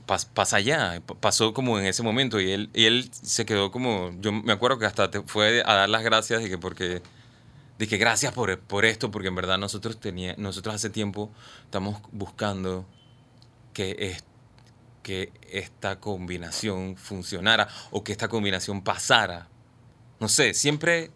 pas- 0.07 0.27
pasa 0.33 0.57
allá, 0.57 1.01
pasó 1.19 1.53
como 1.53 1.77
en 1.79 1.85
ese 1.85 2.03
momento 2.03 2.39
y 2.39 2.51
él, 2.51 2.69
y 2.73 2.85
él 2.85 3.09
se 3.11 3.45
quedó 3.45 3.71
como, 3.71 4.11
yo 4.21 4.31
me 4.31 4.53
acuerdo 4.53 4.79
que 4.79 4.85
hasta 4.85 5.11
te 5.11 5.21
fue 5.21 5.61
a 5.65 5.73
dar 5.73 5.89
las 5.89 6.03
gracias 6.03 6.41
y 6.43 6.49
que 6.49 6.57
porque 6.57 7.01
dije 7.85 7.97
gracias 7.97 8.33
por, 8.33 8.59
por 8.59 8.85
esto, 8.85 9.11
porque 9.11 9.27
en 9.29 9.35
verdad 9.35 9.57
nosotros, 9.57 9.99
tenía, 9.99 10.35
nosotros 10.37 10.75
hace 10.75 10.89
tiempo 10.89 11.31
estamos 11.63 12.01
buscando 12.11 12.85
que, 13.73 13.95
es, 13.99 14.23
que 15.03 15.31
esta 15.49 15.99
combinación 15.99 16.95
funcionara 16.97 17.67
o 17.91 18.03
que 18.03 18.11
esta 18.11 18.27
combinación 18.27 18.81
pasara. 18.81 19.47
No 20.19 20.27
sé, 20.27 20.53
siempre, 20.53 21.11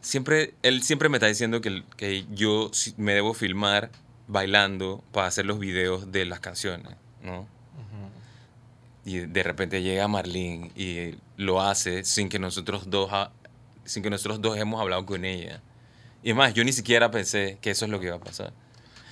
siempre, 0.00 0.54
él 0.62 0.82
siempre 0.82 1.08
me 1.08 1.18
está 1.18 1.26
diciendo 1.28 1.60
que, 1.60 1.84
que 1.96 2.26
yo 2.30 2.70
me 2.96 3.14
debo 3.14 3.32
filmar 3.34 3.90
bailando 4.26 5.04
para 5.12 5.26
hacer 5.28 5.46
los 5.46 5.58
videos 5.58 6.10
de 6.10 6.24
las 6.24 6.40
canciones, 6.40 6.96
¿no? 7.22 7.46
Y 9.06 9.18
de 9.18 9.42
repente 9.42 9.82
llega 9.82 10.08
Marlene 10.08 10.70
y 10.74 11.16
lo 11.36 11.60
hace 11.60 12.04
sin 12.04 12.28
que 12.30 12.38
nosotros 12.38 12.88
dos, 12.90 13.10
ha- 13.12 13.30
sin 13.84 14.02
que 14.02 14.08
nosotros 14.10 14.40
dos 14.40 14.56
hemos 14.56 14.80
hablado 14.80 15.04
con 15.04 15.24
ella. 15.26 15.60
Y 16.24 16.30
es 16.30 16.36
más, 16.36 16.54
yo 16.54 16.64
ni 16.64 16.72
siquiera 16.72 17.10
pensé 17.10 17.58
que 17.60 17.70
eso 17.70 17.84
es 17.84 17.90
lo 17.90 18.00
que 18.00 18.06
iba 18.06 18.16
a 18.16 18.20
pasar. 18.20 18.52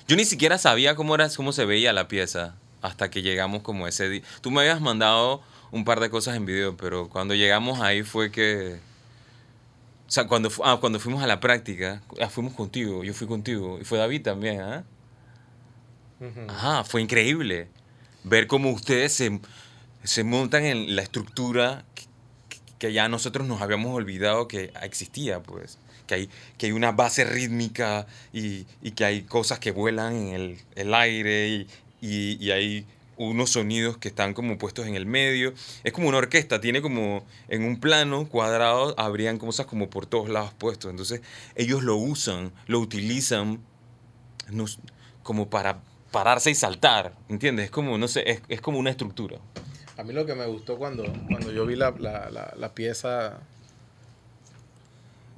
Yo 0.08 0.16
ni 0.16 0.24
siquiera 0.24 0.58
sabía 0.58 0.96
cómo, 0.96 1.14
era, 1.14 1.28
cómo 1.28 1.52
se 1.52 1.64
veía 1.66 1.92
la 1.92 2.08
pieza 2.08 2.56
hasta 2.80 3.10
que 3.10 3.22
llegamos 3.22 3.62
como 3.62 3.86
ese 3.86 4.08
día. 4.08 4.22
Tú 4.40 4.50
me 4.50 4.62
habías 4.62 4.80
mandado 4.80 5.42
un 5.70 5.84
par 5.84 6.00
de 6.00 6.10
cosas 6.10 6.36
en 6.36 6.46
video, 6.46 6.76
pero 6.76 7.08
cuando 7.08 7.34
llegamos 7.34 7.80
ahí 7.80 8.02
fue 8.02 8.32
que... 8.32 8.80
O 10.08 10.10
sea, 10.10 10.26
cuando, 10.26 10.50
fu- 10.50 10.62
ah, 10.64 10.78
cuando 10.80 10.98
fuimos 11.00 11.22
a 11.22 11.26
la 11.26 11.38
práctica, 11.38 12.02
ah, 12.20 12.28
fuimos 12.28 12.54
contigo, 12.54 13.04
yo 13.04 13.14
fui 13.14 13.26
contigo, 13.26 13.78
y 13.80 13.84
fue 13.84 13.98
David 13.98 14.22
también, 14.22 14.60
¿ah? 14.60 14.84
Ajá, 16.48 16.84
fue 16.84 17.00
increíble 17.02 17.68
ver 18.24 18.46
cómo 18.46 18.70
ustedes 18.70 19.12
se, 19.12 19.40
se 20.04 20.24
montan 20.24 20.64
en 20.64 20.96
la 20.96 21.02
estructura 21.02 21.84
que, 21.94 22.58
que 22.78 22.92
ya 22.92 23.08
nosotros 23.08 23.46
nos 23.46 23.60
habíamos 23.62 23.94
olvidado 23.94 24.48
que 24.48 24.72
existía, 24.82 25.42
pues. 25.42 25.78
Que 26.12 26.16
hay, 26.16 26.28
que 26.58 26.66
hay 26.66 26.72
una 26.72 26.92
base 26.92 27.24
rítmica 27.24 28.06
y, 28.34 28.66
y 28.82 28.90
que 28.90 29.06
hay 29.06 29.22
cosas 29.22 29.58
que 29.58 29.70
vuelan 29.70 30.14
en 30.14 30.34
el, 30.34 30.58
el 30.74 30.92
aire 30.92 31.48
y, 31.48 31.66
y- 32.02 32.36
y 32.44 32.50
hay 32.50 32.84
unos 33.16 33.50
sonidos 33.50 33.96
que 33.96 34.08
están 34.08 34.34
como 34.34 34.58
puestos 34.58 34.86
en 34.86 34.94
el 34.94 35.06
medio. 35.06 35.54
Es 35.84 35.92
como 35.94 36.08
una 36.08 36.18
orquesta, 36.18 36.60
tiene 36.60 36.82
como 36.82 37.24
en 37.48 37.64
un 37.64 37.80
plano 37.80 38.28
cuadrado, 38.28 38.94
habrían 38.98 39.38
cosas 39.38 39.64
como 39.64 39.88
por 39.88 40.04
todos 40.04 40.28
lados 40.28 40.52
puestos. 40.58 40.90
Entonces 40.90 41.22
ellos 41.54 41.82
lo 41.82 41.96
usan, 41.96 42.52
lo 42.66 42.78
utilizan 42.80 43.60
no 44.50 44.66
como 45.22 45.48
para 45.48 45.80
pararse 46.10 46.50
y 46.50 46.54
saltar, 46.54 47.14
¿entiendes? 47.30 47.66
Es 47.66 47.70
como, 47.70 47.96
no 47.96 48.06
sé, 48.06 48.28
es, 48.30 48.42
es 48.48 48.60
como 48.60 48.78
una 48.78 48.90
estructura. 48.90 49.38
A 49.96 50.02
mí 50.02 50.12
lo 50.12 50.26
que 50.26 50.34
me 50.34 50.44
gustó 50.46 50.76
cuando, 50.76 51.04
cuando 51.28 51.52
yo 51.52 51.64
vi 51.64 51.76
la, 51.76 51.94
la, 51.98 52.28
la, 52.30 52.52
la 52.56 52.74
pieza 52.74 53.38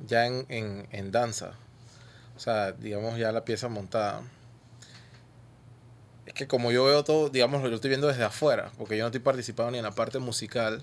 ya 0.06 0.26
en, 0.26 0.46
en, 0.48 0.88
en 0.90 1.10
danza, 1.10 1.52
o 2.36 2.40
sea, 2.40 2.72
digamos 2.72 3.18
ya 3.18 3.32
la 3.32 3.44
pieza 3.44 3.68
montada, 3.68 4.22
es 6.26 6.34
que 6.34 6.46
como 6.46 6.72
yo 6.72 6.84
veo 6.84 7.04
todo, 7.04 7.28
digamos, 7.28 7.62
lo 7.62 7.74
estoy 7.74 7.90
viendo 7.90 8.06
desde 8.06 8.24
afuera, 8.24 8.72
porque 8.78 8.96
yo 8.96 9.04
no 9.04 9.08
estoy 9.08 9.20
participando 9.20 9.72
ni 9.72 9.78
en 9.78 9.84
la 9.84 9.92
parte 9.92 10.18
musical, 10.18 10.82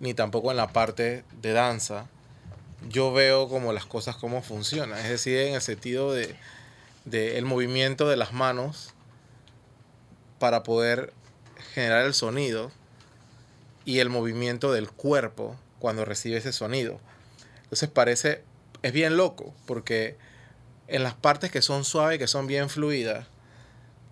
ni 0.00 0.14
tampoco 0.14 0.50
en 0.50 0.56
la 0.56 0.72
parte 0.72 1.24
de 1.40 1.52
danza, 1.52 2.06
yo 2.88 3.12
veo 3.12 3.48
como 3.48 3.72
las 3.72 3.86
cosas 3.86 4.16
cómo 4.16 4.42
funcionan, 4.42 4.98
es 4.98 5.08
decir, 5.08 5.38
en 5.38 5.54
el 5.54 5.62
sentido 5.62 6.12
de, 6.12 6.36
de 7.04 7.38
el 7.38 7.44
movimiento 7.44 8.08
de 8.08 8.16
las 8.16 8.32
manos 8.32 8.94
para 10.38 10.62
poder 10.62 11.12
generar 11.74 12.04
el 12.04 12.14
sonido 12.14 12.70
y 13.84 14.00
el 14.00 14.10
movimiento 14.10 14.72
del 14.72 14.90
cuerpo 14.90 15.56
cuando 15.78 16.04
recibe 16.04 16.36
ese 16.36 16.52
sonido. 16.52 17.00
Entonces 17.66 17.90
parece, 17.90 18.42
es 18.82 18.92
bien 18.92 19.16
loco, 19.16 19.54
porque 19.66 20.16
en 20.88 21.02
las 21.02 21.14
partes 21.14 21.50
que 21.50 21.62
son 21.62 21.84
suaves, 21.84 22.18
que 22.18 22.28
son 22.28 22.46
bien 22.46 22.70
fluidas, 22.70 23.26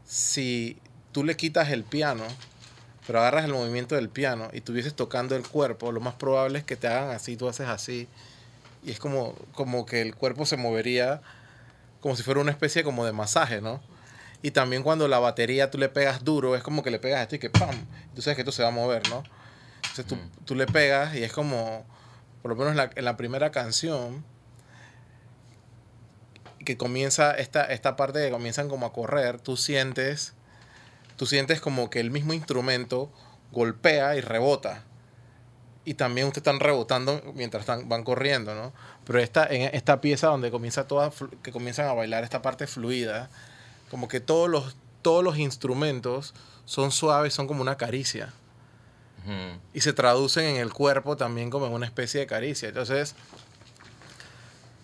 si 0.04 0.78
tú 1.12 1.24
le 1.24 1.36
quitas 1.36 1.70
el 1.70 1.84
piano, 1.84 2.24
pero 3.06 3.20
agarras 3.20 3.44
el 3.44 3.52
movimiento 3.52 3.94
del 3.94 4.08
piano 4.08 4.50
y 4.52 4.58
estuvieses 4.58 4.94
tocando 4.94 5.36
el 5.36 5.46
cuerpo, 5.46 5.92
lo 5.92 6.00
más 6.00 6.14
probable 6.14 6.58
es 6.58 6.64
que 6.64 6.76
te 6.76 6.88
hagan 6.88 7.10
así, 7.10 7.36
tú 7.36 7.48
haces 7.48 7.68
así, 7.68 8.08
y 8.84 8.90
es 8.90 8.98
como, 8.98 9.34
como 9.52 9.86
que 9.86 10.02
el 10.02 10.14
cuerpo 10.14 10.46
se 10.46 10.56
movería 10.56 11.22
como 12.00 12.16
si 12.16 12.22
fuera 12.22 12.40
una 12.40 12.50
especie 12.50 12.84
como 12.84 13.06
de 13.06 13.12
masaje, 13.12 13.62
¿no? 13.62 13.80
Y 14.42 14.50
también 14.50 14.82
cuando 14.82 15.08
la 15.08 15.18
batería 15.18 15.70
tú 15.70 15.78
le 15.78 15.88
pegas 15.88 16.22
duro, 16.22 16.54
es 16.54 16.62
como 16.62 16.82
que 16.82 16.90
le 16.90 16.98
pegas 16.98 17.22
esto 17.22 17.36
y 17.36 17.38
que 17.38 17.48
¡pam! 17.48 17.74
Tú 18.14 18.20
sabes 18.20 18.36
que 18.36 18.42
esto 18.42 18.52
se 18.52 18.62
va 18.62 18.68
a 18.68 18.72
mover, 18.72 19.08
¿no? 19.08 19.22
Entonces 19.76 20.06
tú, 20.06 20.18
tú 20.44 20.54
le 20.54 20.66
pegas 20.66 21.14
y 21.14 21.22
es 21.22 21.32
como, 21.32 21.86
por 22.44 22.50
lo 22.50 22.56
menos 22.62 22.90
en 22.94 23.04
la, 23.06 23.16
primera 23.16 23.50
canción, 23.50 24.22
que 26.62 26.76
comienza 26.76 27.32
esta, 27.32 27.64
esta 27.64 27.96
parte 27.96 28.22
que 28.22 28.30
comienzan 28.30 28.68
como 28.68 28.84
a 28.84 28.92
correr, 28.92 29.40
tú 29.40 29.56
sientes, 29.56 30.34
tú 31.16 31.24
sientes 31.24 31.62
como 31.62 31.88
que 31.88 32.00
el 32.00 32.10
mismo 32.10 32.34
instrumento 32.34 33.10
golpea 33.50 34.16
y 34.16 34.20
rebota. 34.20 34.84
Y 35.86 35.94
también 35.94 36.26
ustedes 36.26 36.42
están 36.46 36.60
rebotando 36.60 37.22
mientras 37.34 37.62
están, 37.62 37.88
van 37.88 38.04
corriendo, 38.04 38.54
¿no? 38.54 38.74
Pero 39.06 39.20
esta, 39.20 39.46
en 39.46 39.74
esta 39.74 40.02
pieza 40.02 40.26
donde 40.26 40.50
comienza 40.50 40.86
toda, 40.86 41.10
que 41.42 41.50
comienzan 41.50 41.88
a 41.88 41.94
bailar 41.94 42.24
esta 42.24 42.42
parte 42.42 42.66
fluida, 42.66 43.30
como 43.90 44.06
que 44.06 44.20
todos 44.20 44.50
los, 44.50 44.76
todos 45.00 45.24
los 45.24 45.38
instrumentos 45.38 46.34
son 46.66 46.90
suaves, 46.90 47.32
son 47.32 47.46
como 47.46 47.62
una 47.62 47.78
caricia. 47.78 48.34
Y 49.72 49.80
se 49.80 49.92
traducen 49.92 50.44
en 50.44 50.56
el 50.56 50.72
cuerpo 50.72 51.16
también 51.16 51.48
como 51.48 51.66
en 51.66 51.72
una 51.72 51.86
especie 51.86 52.20
de 52.20 52.26
caricia. 52.26 52.68
Entonces, 52.68 53.14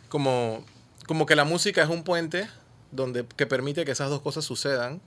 como, 0.08 0.64
como 1.06 1.26
que 1.26 1.36
la 1.36 1.44
música 1.44 1.82
es 1.82 1.88
un 1.88 2.04
puente 2.04 2.48
donde, 2.90 3.26
que 3.36 3.46
permite 3.46 3.84
que 3.84 3.92
esas 3.92 4.10
dos 4.10 4.22
cosas 4.22 4.44
sucedan, 4.44 5.00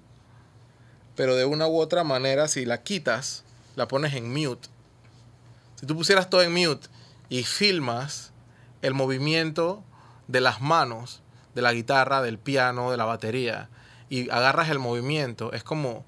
pero 1.16 1.36
de 1.36 1.46
una 1.46 1.68
u 1.68 1.80
otra 1.80 2.04
manera, 2.04 2.48
si 2.48 2.66
la 2.66 2.84
quitas, 2.84 3.44
la 3.76 3.88
pones 3.88 4.14
en 4.14 4.32
mute. 4.32 4.70
Si 5.76 5.86
tú 5.86 5.96
pusieras 5.96 6.30
todo 6.30 6.42
en 6.42 6.54
mute 6.54 6.88
y 7.30 7.44
filmas 7.44 8.32
el 8.82 8.94
movimiento 8.94 9.84
de 10.28 10.42
las 10.42 10.62
manos, 10.62 11.22
de 11.56 11.62
la 11.62 11.74
guitarra, 11.74 12.22
del 12.22 12.40
piano, 12.40 12.92
de 12.92 12.98
la 12.98 13.06
batería, 13.06 13.70
y 14.10 14.30
agarras 14.30 14.70
el 14.70 14.80
movimiento, 14.80 15.54
es 15.54 15.64
como, 15.64 16.06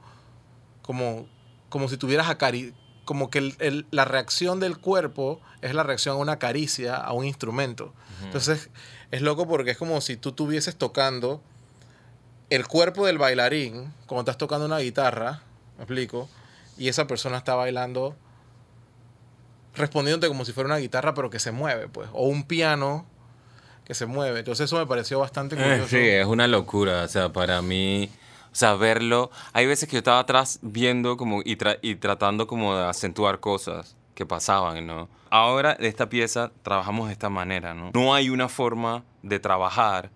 como, 0.82 1.28
como 1.70 1.90
si 1.90 1.98
tuvieras 1.98 2.30
acari 2.30 2.74
como 3.06 3.30
que 3.30 3.38
el- 3.40 3.56
el- 3.60 3.86
la 3.92 4.04
reacción 4.06 4.60
del 4.60 4.78
cuerpo 4.78 5.40
es 5.62 5.74
la 5.74 5.84
reacción 5.84 6.16
a 6.16 6.20
una 6.20 6.38
caricia, 6.40 6.96
a 6.96 7.14
un 7.14 7.26
instrumento. 7.26 7.94
Entonces, 8.24 8.70
es 9.12 9.22
loco 9.22 9.48
porque 9.48 9.72
es 9.72 9.78
como 9.78 10.02
si 10.02 10.18
tú 10.18 10.30
estuvieses 10.30 10.76
tocando 10.76 11.42
el 12.50 12.68
cuerpo 12.68 13.06
del 13.06 13.18
bailarín, 13.18 13.94
como 14.08 14.22
estás 14.22 14.38
tocando 14.38 14.66
una 14.66 14.80
guitarra, 14.80 15.42
me 15.78 15.84
explico, 15.84 16.28
y 16.78 16.88
esa 16.90 17.08
persona 17.08 17.38
está 17.38 17.56
bailando 17.56 18.16
respondiéndote 19.76 20.28
como 20.30 20.46
si 20.46 20.54
fuera 20.54 20.68
una 20.68 20.78
guitarra, 20.78 21.14
pero 21.14 21.30
que 21.30 21.40
se 21.40 21.52
mueve, 21.52 21.88
pues, 21.90 22.10
o 22.14 22.28
un 22.28 22.44
piano 22.46 23.06
que 23.84 23.94
se 23.94 24.06
mueve. 24.06 24.40
Entonces 24.40 24.66
eso 24.66 24.78
me 24.78 24.86
pareció 24.88 25.20
bastante 25.20 25.56
Eh, 25.56 25.60
curioso. 25.62 25.88
Sí, 25.90 25.98
es 25.98 26.26
una 26.26 26.48
locura, 26.48 27.04
o 27.04 27.08
sea, 27.08 27.32
para 27.34 27.62
mí, 27.62 28.10
o 28.56 28.58
sea, 28.58 28.76
verlo, 28.76 29.32
hay 29.52 29.66
veces 29.68 29.90
que 29.90 29.96
yo 29.96 29.98
estaba 29.98 30.20
atrás 30.20 30.60
viendo 30.62 31.18
como 31.18 31.42
y, 31.42 31.58
tra- 31.58 31.78
y 31.82 31.96
tratando 31.96 32.48
como 32.48 32.74
de 32.74 32.86
acentuar 32.86 33.42
cosas 33.42 33.98
que 34.14 34.26
pasaban, 34.26 34.88
¿no? 34.88 35.10
Ahora 35.30 35.74
esta 35.74 36.08
pieza 36.08 36.54
trabajamos 36.64 37.08
de 37.08 37.12
esta 37.12 37.30
manera, 37.30 37.74
¿no? 37.74 37.92
No 37.94 38.14
hay 38.14 38.30
una 38.30 38.48
forma 38.48 39.04
de 39.24 39.40
trabajar. 39.42 40.10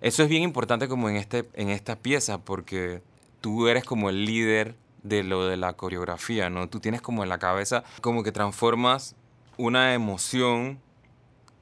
Eso 0.00 0.24
es 0.24 0.28
bien 0.28 0.42
importante 0.42 0.88
como 0.88 1.08
en, 1.08 1.14
este, 1.14 1.48
en 1.54 1.70
esta 1.70 1.94
pieza 1.94 2.38
porque 2.38 3.00
tú 3.40 3.68
eres 3.68 3.84
como 3.84 4.08
el 4.10 4.24
líder 4.24 4.74
de 5.04 5.22
lo 5.22 5.46
de 5.46 5.56
la 5.56 5.74
coreografía, 5.74 6.50
¿no? 6.50 6.68
Tú 6.68 6.80
tienes 6.80 7.00
como 7.00 7.22
en 7.22 7.28
la 7.28 7.38
cabeza 7.38 7.84
como 8.00 8.24
que 8.24 8.32
transformas 8.32 9.14
una 9.56 9.94
emoción 9.94 10.80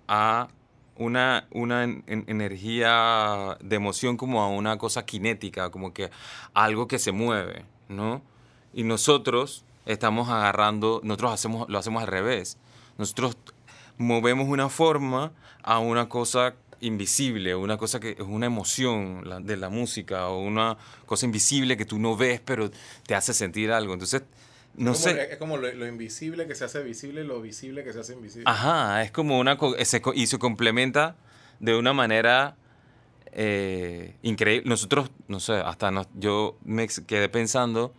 a 0.08 0.48
una, 0.98 1.46
una 1.50 1.84
en- 1.84 2.04
en- 2.06 2.24
energía 2.26 3.56
de 3.60 3.76
emoción 3.76 4.16
como 4.16 4.42
a 4.42 4.48
una 4.48 4.78
cosa 4.78 5.04
cinética, 5.08 5.70
como 5.70 5.92
que 5.92 6.10
algo 6.54 6.86
que 6.88 6.98
se 6.98 7.12
mueve, 7.12 7.64
¿no? 7.88 8.22
Y 8.74 8.82
nosotros 8.84 9.64
estamos 9.86 10.28
agarrando, 10.28 11.00
nosotros 11.04 11.32
hacemos, 11.32 11.68
lo 11.68 11.78
hacemos 11.78 12.02
al 12.02 12.08
revés. 12.08 12.58
Nosotros 12.98 13.36
movemos 13.98 14.48
una 14.48 14.68
forma 14.68 15.32
a 15.62 15.78
una 15.78 16.08
cosa 16.08 16.54
invisible, 16.80 17.54
una 17.54 17.78
cosa 17.78 18.00
que 18.00 18.10
es 18.10 18.20
una 18.20 18.46
emoción 18.46 19.24
de 19.46 19.56
la 19.56 19.70
música 19.70 20.28
o 20.28 20.40
una 20.40 20.76
cosa 21.06 21.24
invisible 21.24 21.76
que 21.78 21.86
tú 21.86 21.98
no 21.98 22.16
ves 22.16 22.40
pero 22.44 22.70
te 23.06 23.14
hace 23.14 23.32
sentir 23.32 23.72
algo. 23.72 23.94
Entonces, 23.94 24.22
no 24.76 24.92
Es 24.92 25.00
como- 25.02 25.14
sé. 25.16 25.32
Es 25.32 25.38
como 25.38 25.56
lo, 25.56 25.72
lo 25.72 25.86
invisible 25.86 26.46
que 26.46 26.54
se 26.54 26.64
hace 26.64 26.82
visible 26.82 27.22
y 27.22 27.26
lo 27.26 27.40
visible 27.40 27.82
que 27.84 27.92
se 27.92 28.00
hace 28.00 28.12
invisible. 28.14 28.44
Ajá, 28.46 29.02
es 29.02 29.10
como 29.10 29.38
una... 29.38 29.58
se 29.84 30.02
y 30.14 30.26
se 30.26 30.38
complementa 30.38 31.16
de 31.60 31.76
una 31.76 31.92
manera 31.92 32.56
eh, 33.32 34.14
increíble. 34.22 34.68
Nosotros, 34.68 35.10
no 35.28 35.40
sé, 35.40 35.54
hasta 35.54 35.90
nos- 35.90 36.08
yo 36.14 36.56
me 36.64 36.86
quedé 37.06 37.28
pensando 37.28 37.92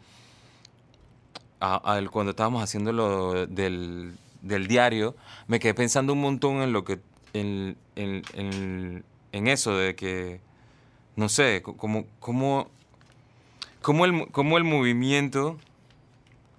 a- 1.60 1.96
a- 1.98 2.08
cuando 2.10 2.32
estábamos 2.32 2.64
haciendo 2.64 2.92
lo 2.92 3.46
del, 3.48 4.16
del 4.42 4.68
diario, 4.68 5.16
me 5.48 5.60
quedé 5.60 5.74
pensando 5.74 6.14
un 6.14 6.22
montón 6.22 6.62
en 6.62 6.74
lo 6.74 6.84
que... 6.84 7.00
En, 7.34 7.78
en, 7.96 8.24
en- 8.34 9.04
en 9.34 9.48
eso 9.48 9.76
de 9.78 9.96
que, 9.96 10.40
no 11.16 11.30
sé, 11.30 11.62
co- 11.62 11.76
como, 11.78 12.06
como, 12.20 12.70
como, 13.82 14.06
el, 14.06 14.14
mo- 14.14 14.28
como 14.28 14.58
el 14.58 14.64
movimiento... 14.64 15.58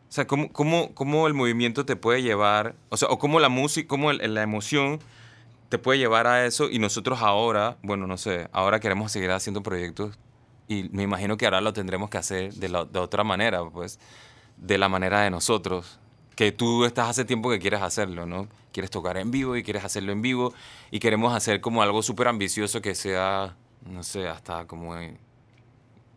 O 0.08 0.12
sea, 0.12 0.26
¿cómo, 0.26 0.50
cómo, 0.52 0.94
cómo 0.94 1.26
el 1.26 1.34
movimiento 1.34 1.84
te 1.84 1.96
puede 1.96 2.22
llevar, 2.22 2.74
o 2.88 2.96
sea, 2.96 3.08
o 3.08 3.18
cómo 3.18 3.40
la 3.40 3.48
música, 3.50 3.86
cómo 3.88 4.10
el- 4.10 4.34
la 4.34 4.42
emoción 4.42 5.00
te 5.68 5.78
puede 5.78 5.98
llevar 5.98 6.26
a 6.26 6.46
eso 6.46 6.70
y 6.70 6.78
nosotros 6.78 7.20
ahora, 7.20 7.76
bueno, 7.82 8.06
no 8.06 8.16
sé, 8.16 8.48
ahora 8.52 8.80
queremos 8.80 9.12
seguir 9.12 9.30
haciendo 9.30 9.62
proyectos 9.62 10.18
y 10.66 10.88
me 10.92 11.02
imagino 11.02 11.36
que 11.36 11.44
ahora 11.44 11.60
lo 11.60 11.74
tendremos 11.74 12.08
que 12.08 12.16
hacer 12.18 12.54
de, 12.54 12.68
la- 12.70 12.84
de 12.86 12.98
otra 12.98 13.22
manera, 13.22 13.62
pues, 13.68 13.98
de 14.56 14.78
la 14.78 14.88
manera 14.88 15.20
de 15.20 15.30
nosotros, 15.30 15.98
que 16.36 16.52
tú 16.52 16.84
estás 16.86 17.08
hace 17.10 17.24
tiempo 17.26 17.50
que 17.50 17.58
quieres 17.58 17.82
hacerlo, 17.82 18.24
¿no? 18.24 18.48
Quieres 18.72 18.90
tocar 18.90 19.18
en 19.18 19.30
vivo 19.30 19.56
y 19.56 19.62
quieres 19.62 19.84
hacerlo 19.84 20.12
en 20.12 20.22
vivo 20.22 20.54
y 20.90 21.00
queremos 21.00 21.34
hacer 21.34 21.60
como 21.60 21.82
algo 21.82 22.02
súper 22.02 22.28
ambicioso 22.28 22.80
que 22.80 22.94
sea, 22.94 23.56
no 23.84 24.02
sé, 24.02 24.26
hasta 24.28 24.66
como, 24.66 24.94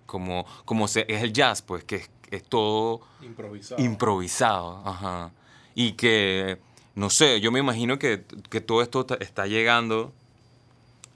como, 0.06 0.45
como 0.65 0.88
se, 0.88 1.06
es 1.08 1.23
el 1.23 1.34
jazz, 1.34 1.62
pues, 1.62 1.84
que 1.84 1.95
es, 1.97 2.10
es 2.31 2.43
todo 2.43 3.01
Improvisado. 3.21 3.81
improvisado, 3.81 4.81
ajá. 4.85 5.31
Y 5.75 5.93
que, 5.93 6.57
no 6.95 7.09
sé, 7.09 7.39
yo 7.41 7.51
me 7.51 7.59
imagino 7.59 7.99
que, 7.99 8.25
que 8.49 8.61
todo 8.61 8.81
esto 8.81 9.05
está 9.19 9.45
llegando 9.47 10.11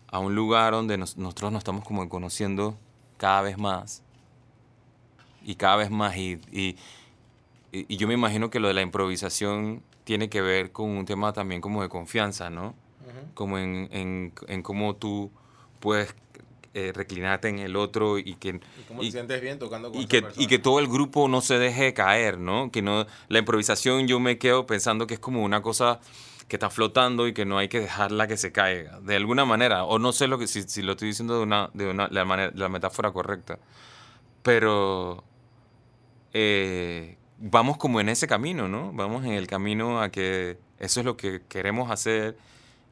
a 0.08 0.20
un 0.20 0.36
lugar 0.36 0.74
donde 0.74 0.98
nos- 0.98 1.18
nosotros 1.18 1.52
nos 1.52 1.60
estamos 1.60 1.84
como 1.84 2.08
conociendo 2.10 2.78
cada 3.18 3.42
vez 3.42 3.58
más. 3.58 4.02
Y 5.44 5.56
cada 5.56 5.76
vez 5.78 5.90
más. 5.92 6.16
Y, 6.18 6.40
y, 6.52 6.76
y- 7.72 7.98
yo 7.98 8.08
me 8.08 8.14
imagino 8.14 8.50
que 8.50 8.60
lo 8.60 8.68
de 8.68 8.74
la 8.74 8.82
improvisación 8.82 9.84
tiene 10.04 10.30
que 10.30 10.42
ver 10.42 10.72
con 10.72 10.90
un 10.90 11.06
tema 11.06 11.34
también 11.34 11.62
como 11.62 11.82
de 11.82 11.90
confianza, 11.90 12.50
¿no? 12.50 12.68
Ujú. 13.02 13.34
Como 13.34 13.58
en, 13.58 13.90
en, 13.92 14.34
en 14.48 14.62
cómo 14.64 14.96
tú 14.96 15.32
puedes 15.80 16.16
eh, 16.76 16.92
reclinarte 16.94 17.48
en 17.48 17.60
el 17.60 17.78
otro 17.78 18.20
y 18.20 18.36
que... 18.36 18.60
Y 19.00 19.08
y- 19.08 19.12
te 19.12 19.40
bien 19.40 19.58
tocando 19.58 19.92
con 19.92 20.02
y 20.02 20.08
que, 20.08 20.26
y 20.36 20.48
que 20.48 20.60
todo 20.60 20.80
el 20.80 20.88
grupo 20.88 21.30
no 21.30 21.40
se 21.40 21.58
deje 21.58 21.94
caer, 21.94 22.38
¿no? 22.38 22.70
Que 22.70 22.82
no 22.82 23.08
la 23.30 23.40
improvisación 23.40 24.08
yo 24.10 24.20
me 24.20 24.38
quedo 24.38 24.66
pensando 24.66 25.08
que 25.08 25.14
es 25.14 25.20
como 25.22 25.42
una 25.42 25.62
cosa 25.62 26.02
que 26.50 26.58
está 26.58 26.70
flotando 26.70 27.28
y 27.28 27.34
que 27.34 27.46
no 27.46 27.58
hay 27.58 27.70
que 27.70 27.80
dejarla 27.80 28.28
que 28.28 28.36
se 28.36 28.52
caiga, 28.52 29.00
de 29.00 29.16
alguna 29.16 29.46
manera, 29.46 29.86
o 29.86 30.00
no 30.00 30.12
sé 30.12 30.28
lo 30.28 30.38
que 30.38 30.48
si, 30.48 30.64
si 30.64 30.82
lo 30.82 30.92
estoy 30.92 31.08
diciendo 31.08 31.38
de 31.38 31.44
una 31.44 31.70
de 31.74 31.88
una 31.90 32.10
la, 32.12 32.26
manera, 32.26 32.52
la 32.54 32.68
metáfora 32.68 33.12
correcta, 33.12 33.58
pero 34.44 35.24
eh, 36.34 37.18
vamos 37.40 37.78
como 37.78 38.00
en 38.00 38.10
ese 38.10 38.28
camino, 38.28 38.68
¿no? 38.68 38.92
Vamos 38.94 39.26
en 39.26 39.32
el 39.32 39.48
camino 39.48 40.02
a 40.02 40.10
que 40.10 40.58
eso 40.80 41.00
es 41.00 41.06
lo 41.06 41.16
que 41.18 41.42
queremos 41.48 41.90
hacer 41.90 42.38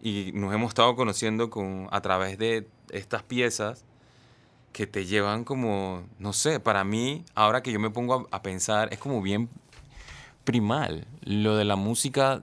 y 0.01 0.31
nos 0.33 0.53
hemos 0.53 0.69
estado 0.69 0.95
conociendo 0.95 1.49
con 1.49 1.87
a 1.91 2.01
través 2.01 2.37
de 2.37 2.65
estas 2.91 3.23
piezas 3.23 3.83
que 4.71 4.87
te 4.87 5.05
llevan 5.05 5.43
como, 5.43 6.03
no 6.19 6.33
sé, 6.33 6.59
para 6.59 6.83
mí, 6.83 7.23
ahora 7.35 7.61
que 7.61 7.71
yo 7.71 7.79
me 7.79 7.91
pongo 7.91 8.27
a, 8.31 8.41
pensar, 8.41 8.89
es 8.91 8.99
como 8.99 9.21
bien 9.21 9.47
primal. 10.43 11.05
Lo 11.21 11.55
de 11.55 11.63
la 11.63 11.75
música 11.75 12.41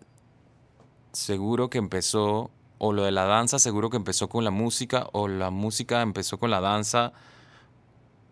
seguro 1.12 1.68
que 1.70 1.78
empezó, 1.78 2.50
o 2.78 2.92
lo 2.92 3.02
de 3.02 3.10
la 3.10 3.24
danza 3.24 3.58
seguro 3.58 3.90
que 3.90 3.96
empezó 3.96 4.28
con 4.28 4.44
la 4.44 4.50
música, 4.50 5.08
o 5.12 5.28
la 5.28 5.50
música 5.50 6.02
empezó 6.02 6.38
con 6.38 6.50
la 6.50 6.60
danza, 6.60 7.12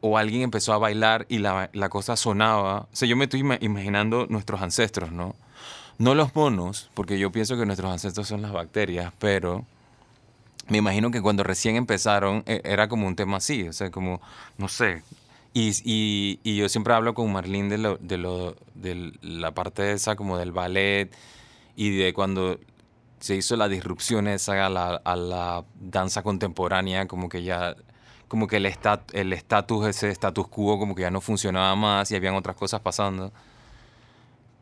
o 0.01 0.17
alguien 0.17 0.43
empezó 0.43 0.73
a 0.73 0.79
bailar 0.79 1.27
y 1.29 1.39
la, 1.39 1.71
la 1.73 1.89
cosa 1.89 2.17
sonaba. 2.17 2.83
O 2.93 2.97
sea, 2.97 3.09
yo 3.09 3.17
me 3.17 3.25
estoy 3.25 3.41
ima- 3.41 3.59
imaginando 3.61 4.27
nuestros 4.29 4.63
ancestros, 4.63 5.11
¿no? 5.11 5.35
No 5.99 6.15
los 6.15 6.37
monos, 6.37 6.89
porque 6.95 7.19
yo 7.19 7.33
pienso 7.33 7.57
que 7.57 7.67
nuestros 7.67 7.91
ancestros 7.91 8.29
son 8.29 8.43
las 8.43 8.53
bacterias, 8.53 9.13
pero 9.19 9.65
me 10.69 10.79
imagino 10.79 11.11
que 11.11 11.23
cuando 11.23 11.43
recién 11.45 11.77
empezaron 11.77 12.43
e- 12.47 12.61
era 12.65 12.89
como 12.89 13.07
un 13.07 13.17
tema 13.17 13.39
así, 13.39 13.69
o 13.69 13.73
sea, 13.73 13.91
como, 13.91 14.21
no 14.59 14.69
sé. 14.69 15.03
Y, 15.55 15.71
y- 15.85 16.41
y 16.45 16.57
yo 16.57 16.69
siempre 16.69 16.95
hablo 16.95 17.15
con 17.15 17.33
Marlene 17.33 17.71
de, 17.71 17.79
lo, 17.79 17.97
de, 17.99 18.19
lo, 18.19 18.57
de 18.75 19.13
la 19.23 19.53
parte 19.55 19.93
esa 19.93 20.15
como 20.17 20.39
del 20.39 20.53
ballet 20.53 21.11
y 21.77 21.97
de 21.97 22.13
cuando 22.15 22.59
se 23.21 23.37
hizo 23.37 23.57
la 23.57 23.69
disrupción 23.69 24.29
esa 24.29 24.67
a 24.67 24.71
la, 24.71 24.97
a 25.05 25.17
la 25.17 25.65
danza 25.81 26.23
contemporánea, 26.23 27.09
como 27.09 27.29
que 27.29 27.43
ya, 27.43 27.77
como 28.29 28.47
que 28.49 28.57
el 28.59 28.67
estat- 28.67 29.13
el 29.15 29.33
estatus, 29.33 29.87
ese 29.87 30.11
status 30.11 30.49
quo, 30.49 30.79
como 30.79 30.95
que 30.95 31.03
ya 31.03 31.11
no 31.11 31.21
funcionaba 31.21 31.75
más 31.77 32.11
y 32.13 32.17
habían 32.17 32.35
otras 32.37 32.57
cosas 32.57 32.81
pasando. 32.81 33.33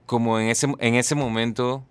Como 0.06 0.38
en 0.38 0.48
ese, 0.48 0.68
en 0.78 0.94
ese 0.94 1.14
momento, 1.14 1.84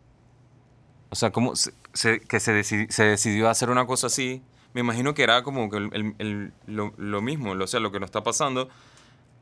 o 1.10 1.16
sea, 1.16 1.32
como 1.32 1.56
se, 1.56 1.74
se- 1.94 2.20
que 2.20 2.40
se, 2.40 2.52
decidi- 2.54 2.90
se 2.90 3.04
decidió 3.04 3.50
hacer 3.50 3.70
una 3.70 3.86
cosa 3.86 4.08
así, 4.08 4.42
me 4.74 4.82
imagino 4.82 5.14
que 5.14 5.24
era 5.24 5.44
como 5.44 5.70
que 5.70 5.78
el- 5.78 5.90
el- 5.94 6.16
el- 6.20 6.54
lo, 6.68 6.94
lo 6.98 7.22
mismo, 7.22 7.52
o 7.52 7.68
sea, 7.68 7.80
lo 7.80 7.92
que 7.92 8.00
nos 8.00 8.08
está 8.08 8.24
pasando. 8.24 8.70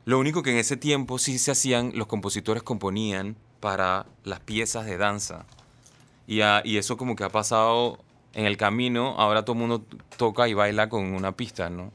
Lo 0.04 0.18
único 0.18 0.42
que 0.42 0.50
en 0.52 0.58
ese 0.58 0.76
tiempo 0.76 1.18
sí 1.18 1.38
se 1.38 1.50
hacían, 1.50 1.92
los 1.94 2.06
compositores 2.06 2.62
componían 2.62 3.36
para 3.60 4.06
las 4.24 4.40
piezas 4.40 4.84
de 4.86 4.98
danza. 4.98 5.46
Y, 6.26 6.42
a- 6.42 6.62
y 6.64 6.76
eso 6.76 6.96
como 6.96 7.16
que 7.16 7.24
ha 7.24 7.30
pasado 7.30 7.98
en 8.34 8.44
el 8.46 8.56
camino, 8.56 9.14
ahora 9.18 9.44
todo 9.44 9.54
el 9.54 9.60
mundo 9.60 9.84
toca 10.16 10.46
y 10.48 10.54
baila 10.54 10.88
con 10.88 11.14
una 11.14 11.32
pista, 11.32 11.70
¿no? 11.70 11.90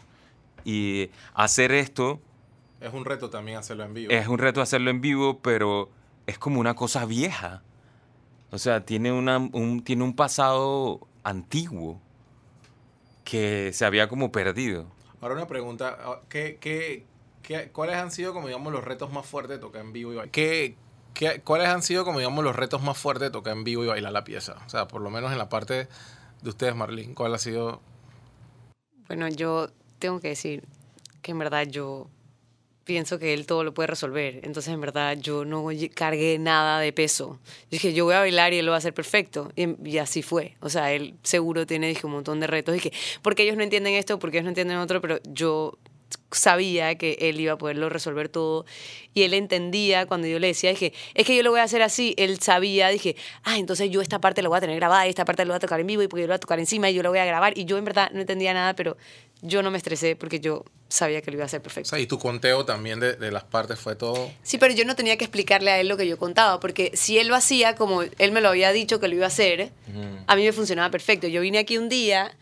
Y 0.66 1.10
hacer 1.34 1.72
esto 1.72 2.20
Es 2.82 2.94
un 2.94 3.06
reto 3.06 3.30
también 3.30 3.58
hacerlo 3.58 3.84
en 3.86 3.94
vivo. 3.94 4.12
es 4.12 4.28
un 4.28 4.38
reto 4.38 4.62
hacerlo 4.62 4.90
en 4.90 5.02
vivo, 5.02 5.40
pero 5.40 5.90
es 6.28 6.38
como 6.40 6.60
una 6.60 6.74
cosa 6.76 7.06
vieja. 7.06 7.62
O 8.52 8.58
sea, 8.58 8.86
tiene, 8.86 9.12
una, 9.12 9.38
un, 9.38 9.84
tiene 9.84 10.04
un 10.04 10.16
pasado 10.16 11.08
antiguo 11.24 12.00
que 13.24 13.72
se 13.74 13.86
había 13.86 14.08
como 14.08 14.32
perdido. 14.32 14.86
Ahora 15.22 15.36
una 15.36 15.48
pregunta, 15.48 15.98
ah, 16.02 16.20
¿qué, 16.30 16.58
qué, 16.60 17.06
qué- 17.44 17.70
cuáles 17.72 17.98
han 17.98 18.12
sido 18.12 18.34
como 18.34 18.48
digamos 18.48 18.74
los 18.74 18.84
retos 18.84 19.12
más 19.12 19.26
fuertes 19.26 19.58
de 19.58 19.62
tocar 19.62 19.82
en 19.82 19.94
vivo 19.94 20.14
y 20.14 20.16
bailar? 20.16 20.32
¿Qué, 20.32 20.76
qué- 21.14 21.42
cuáles 21.42 21.68
han 21.68 21.84
sido 21.84 22.06
como 22.06 22.20
digamos 22.20 22.44
los 22.44 22.56
retos 22.56 22.82
más 22.82 22.98
fuertes 22.98 23.28
de 23.28 23.32
tocar 23.32 23.54
en 23.56 23.64
vivo 23.64 23.84
y 23.84 23.88
bailar 23.88 24.12
la 24.14 24.24
pieza? 24.24 24.56
O 24.66 24.70
sea, 24.70 24.88
por 24.88 25.02
lo 25.02 25.10
menos 25.10 25.32
en 25.32 25.38
la 25.38 25.50
parte 25.50 25.88
de 26.42 26.50
ustedes, 26.50 26.76
Marlene, 26.76 27.14
¿cuál 27.14 27.36
ha 27.36 27.38
sido? 27.38 27.82
Bueno, 29.08 29.28
yo 29.28 29.70
tengo 30.00 30.20
que 30.20 30.30
decir 30.30 30.64
que 31.22 31.32
en 31.32 31.40
verdad 31.40 31.68
yo 31.68 32.08
pienso 32.90 33.20
que 33.20 33.36
él 33.36 33.46
todo 33.46 33.64
lo 33.64 33.72
puede 33.72 33.86
resolver. 33.86 34.40
Entonces, 34.42 34.74
en 34.74 34.82
verdad, 34.82 35.16
yo 35.16 35.46
no 35.46 35.68
cargué 35.94 36.40
nada 36.40 36.80
de 36.80 36.92
peso. 36.92 37.38
Yo 37.46 37.70
dije, 37.70 37.94
yo 37.94 38.06
voy 38.06 38.16
a 38.16 38.20
bailar 38.22 38.52
y 38.52 38.58
él 38.58 38.66
lo 38.66 38.72
va 38.72 38.78
a 38.78 38.80
hacer 38.80 38.96
perfecto. 38.96 39.52
Y, 39.56 39.88
y 39.88 40.00
así 40.00 40.24
fue. 40.24 40.56
O 40.60 40.70
sea, 40.70 40.92
él 40.92 41.14
seguro 41.22 41.68
tiene 41.68 41.88
dije, 41.88 42.08
un 42.08 42.14
montón 42.14 42.40
de 42.40 42.48
retos. 42.48 42.82
Que, 42.82 42.92
porque 43.22 43.44
ellos 43.44 43.58
no 43.58 43.62
entienden 43.62 43.94
esto, 43.94 44.18
porque 44.18 44.38
ellos 44.38 44.46
no 44.46 44.50
entienden 44.50 44.78
otro, 44.78 45.02
pero 45.02 45.20
yo 45.24 45.78
sabía 46.32 46.96
que 46.96 47.18
él 47.22 47.40
iba 47.40 47.54
a 47.54 47.58
poderlo 47.58 47.90
resolver 47.90 48.30
todo 48.30 48.66
y 49.14 49.24
él 49.24 49.34
entendía 49.34 50.06
cuando 50.06 50.28
yo 50.28 50.40
le 50.40 50.48
decía, 50.48 50.70
dije, 50.70 50.94
es 51.14 51.26
que 51.26 51.36
yo 51.36 51.44
lo 51.44 51.52
voy 51.52 51.60
a 51.60 51.64
hacer 51.64 51.82
así, 51.82 52.14
él 52.18 52.40
sabía, 52.40 52.90
dije, 52.90 53.16
ah, 53.44 53.58
entonces 53.58 53.90
yo 53.90 54.02
esta 54.02 54.20
parte 54.20 54.42
la 54.42 54.50
voy 54.50 54.58
a 54.58 54.62
tener 54.62 54.76
grabada 54.76 55.08
y 55.08 55.10
esta 55.10 55.26
parte 55.26 55.44
la 55.46 55.54
voy 55.54 55.58
a 55.58 55.60
tocar 55.60 55.80
en 55.80 55.88
vivo 55.88 56.02
y 56.02 56.08
porque 56.08 56.22
yo 56.22 56.28
la 56.28 56.34
voy 56.34 56.38
a 56.38 56.40
tocar 56.40 56.60
encima 56.60 56.90
y 56.90 56.94
yo 56.94 57.04
la 57.04 57.10
voy 57.10 57.20
a 57.20 57.26
grabar 57.26 57.58
y 57.58 57.66
yo 57.66 57.78
en 57.78 57.86
verdad 57.86 58.12
no 58.14 58.22
entendía 58.22 58.54
nada, 58.54 58.76
pero 58.76 58.98
yo 59.42 59.62
no 59.64 59.72
me 59.72 59.78
estresé 59.78 60.16
porque 60.16 60.40
yo 60.40 60.66
sabía 60.90 61.22
que 61.22 61.32
lo 61.32 61.38
iba 61.38 61.44
a 61.44 61.46
hacer 61.46 61.60
O 61.60 61.64
perfecto. 61.64 61.90
sea, 61.92 62.00
y 62.00 62.08
tu 62.08 62.18
conteo 62.20 62.66
también 62.66 63.00
de, 63.00 63.14
de 63.14 63.32
las 63.32 63.44
partes 63.44 63.80
fue 63.80 63.96
todo. 63.96 64.32
Sí, 64.44 64.58
pero 64.58 64.74
yo 64.74 64.84
no 64.86 64.96
tenía 64.96 65.18
que 65.18 65.26
explicarle 65.26 65.72
a 65.72 65.80
él 65.80 65.88
lo 65.88 65.98
que 65.98 66.08
yo 66.08 66.18
contaba, 66.18 66.60
porque 66.60 66.92
si 66.96 67.20
él 67.20 67.28
lo 67.28 67.36
hacía 67.36 67.76
como 67.76 68.02
él 68.02 68.32
me 68.32 68.42
lo 68.42 68.50
había 68.50 68.72
dicho 68.72 69.00
que 69.00 69.08
lo 69.08 69.16
iba 69.16 69.26
a 69.26 69.28
hacer, 69.28 69.72
a 70.28 70.36
mí 70.36 70.44
me 70.44 70.52
funcionaba 70.52 70.90
perfecto. 70.92 71.28
Yo 71.28 71.42
vine 71.42 71.60
aquí 71.60 71.78
un 71.78 71.90
día, 71.90 72.36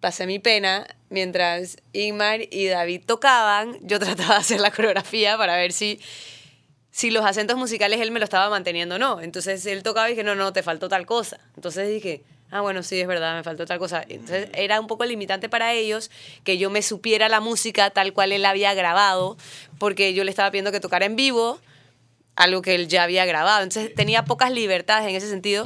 pasé 0.00 0.26
mi 0.26 0.38
pena, 0.38 0.86
mientras 1.10 1.76
Ingmar 1.92 2.40
y 2.50 2.66
David 2.66 3.02
tocaban, 3.06 3.76
yo 3.82 3.98
trataba 4.00 4.34
de 4.34 4.40
hacer 4.40 4.60
la 4.60 4.70
coreografía 4.70 5.36
para 5.36 5.56
ver 5.56 5.72
si, 5.72 6.00
si 6.90 7.10
los 7.10 7.24
acentos 7.24 7.56
musicales 7.56 8.00
él 8.00 8.10
me 8.12 8.18
lo 8.20 8.24
estaba 8.24 8.48
manteniendo 8.50 8.94
o 8.94 8.98
no. 8.98 9.20
Entonces 9.20 9.66
él 9.66 9.82
tocaba 9.82 10.08
y 10.08 10.12
dije, 10.12 10.24
no, 10.24 10.34
no, 10.34 10.52
te 10.52 10.62
faltó 10.62 10.88
tal 10.88 11.06
cosa. 11.06 11.38
Entonces 11.56 11.88
dije, 11.88 12.22
ah, 12.54 12.60
bueno, 12.60 12.84
sí, 12.84 13.00
es 13.00 13.08
verdad, 13.08 13.34
me 13.34 13.42
faltó 13.42 13.66
tal 13.66 13.80
cosa. 13.80 14.04
Entonces 14.08 14.48
era 14.54 14.80
un 14.80 14.86
poco 14.86 15.04
limitante 15.04 15.48
para 15.48 15.72
ellos 15.72 16.08
que 16.44 16.56
yo 16.56 16.70
me 16.70 16.82
supiera 16.82 17.28
la 17.28 17.40
música 17.40 17.90
tal 17.90 18.12
cual 18.12 18.30
él 18.30 18.46
había 18.46 18.72
grabado, 18.74 19.36
porque 19.78 20.14
yo 20.14 20.22
le 20.22 20.30
estaba 20.30 20.52
pidiendo 20.52 20.70
que 20.70 20.78
tocara 20.78 21.04
en 21.04 21.16
vivo 21.16 21.58
algo 22.36 22.62
que 22.62 22.74
él 22.74 22.88
ya 22.88 23.04
había 23.04 23.24
grabado. 23.26 23.62
Entonces 23.62 23.94
tenía 23.94 24.24
pocas 24.24 24.50
libertades 24.50 25.08
en 25.08 25.14
ese 25.14 25.28
sentido, 25.28 25.64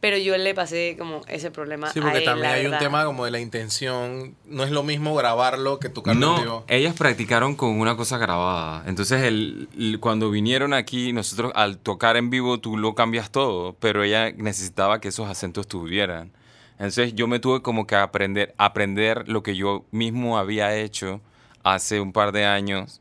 pero 0.00 0.16
yo 0.18 0.36
le 0.36 0.54
pasé 0.54 0.96
como 0.98 1.20
ese 1.28 1.50
problema 1.52 1.88
Sí, 1.92 2.00
a 2.00 2.02
porque 2.02 2.18
él, 2.18 2.24
también 2.24 2.52
hay 2.52 2.66
un 2.66 2.76
tema 2.78 3.04
como 3.04 3.24
de 3.24 3.30
la 3.30 3.38
intención. 3.40 4.34
No 4.44 4.64
es 4.64 4.70
lo 4.72 4.82
mismo 4.82 5.14
grabarlo 5.14 5.78
que 5.78 5.88
tocarlo 5.88 6.26
en 6.26 6.34
No, 6.34 6.40
vivo. 6.42 6.64
ellas 6.68 6.94
practicaron 6.96 7.54
con 7.54 7.78
una 7.78 7.96
cosa 7.96 8.18
grabada. 8.18 8.82
Entonces, 8.88 9.22
el, 9.22 9.68
el- 9.78 10.00
cuando 10.00 10.30
vinieron 10.30 10.74
aquí, 10.74 11.12
nosotros 11.12 11.52
al 11.54 11.78
tocar 11.78 12.16
en 12.16 12.28
vivo, 12.30 12.58
tú 12.58 12.76
lo 12.76 12.94
cambias 12.96 13.30
todo, 13.30 13.74
pero 13.78 14.02
ella 14.02 14.32
necesitaba 14.36 15.00
que 15.00 15.08
esos 15.08 15.28
acentos 15.28 15.68
tuvieran. 15.68 16.32
Entonces, 16.72 17.14
yo 17.14 17.28
me 17.28 17.38
tuve 17.38 17.62
como 17.62 17.86
que 17.86 17.94
aprender, 17.94 18.54
aprender 18.58 19.28
lo 19.28 19.42
que 19.42 19.54
yo 19.54 19.84
mismo 19.92 20.38
había 20.38 20.74
hecho 20.76 21.20
hace 21.62 22.00
un 22.00 22.12
par 22.12 22.32
de 22.32 22.46
años 22.46 23.00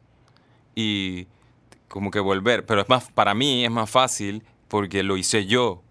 y 0.75 1.27
como 1.89 2.11
que 2.11 2.21
volver. 2.21 2.65
Pero 2.65 2.81
es 2.81 2.89
más, 2.89 3.11
para 3.11 3.33
mí 3.33 3.65
es 3.65 3.71
más 3.71 3.89
fácil 3.89 4.43
porque 4.69 5.03
lo 5.03 5.17
hice 5.17 5.45
yo. 5.45 5.83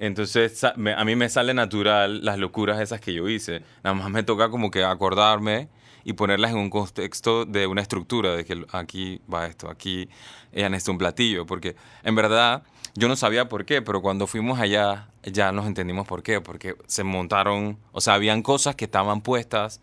Entonces 0.00 0.62
a 0.64 0.74
mí 0.76 1.16
me 1.16 1.28
sale 1.28 1.54
natural 1.54 2.24
las 2.24 2.38
locuras 2.38 2.80
esas 2.80 3.00
que 3.00 3.12
yo 3.12 3.28
hice. 3.28 3.62
Nada 3.84 3.94
más 3.94 4.10
me 4.10 4.22
toca 4.22 4.48
como 4.48 4.70
que 4.70 4.84
acordarme 4.84 5.68
y 6.04 6.14
ponerlas 6.14 6.52
en 6.52 6.58
un 6.58 6.70
contexto 6.70 7.44
de 7.44 7.66
una 7.66 7.82
estructura, 7.82 8.34
de 8.34 8.44
que 8.44 8.64
aquí 8.72 9.20
va 9.32 9.46
esto, 9.46 9.68
aquí 9.68 10.08
ella 10.52 10.70
necesita 10.70 10.92
un 10.92 10.98
platillo, 10.98 11.44
porque 11.44 11.76
en 12.02 12.14
verdad 12.14 12.62
yo 12.94 13.08
no 13.08 13.16
sabía 13.16 13.48
por 13.48 13.66
qué, 13.66 13.82
pero 13.82 14.00
cuando 14.00 14.26
fuimos 14.26 14.58
allá 14.58 15.08
ya 15.22 15.52
nos 15.52 15.66
entendimos 15.66 16.06
por 16.06 16.22
qué, 16.22 16.40
porque 16.40 16.76
se 16.86 17.04
montaron, 17.04 17.78
o 17.92 18.00
sea, 18.00 18.14
habían 18.14 18.42
cosas 18.42 18.74
que 18.74 18.86
estaban 18.86 19.20
puestas 19.20 19.82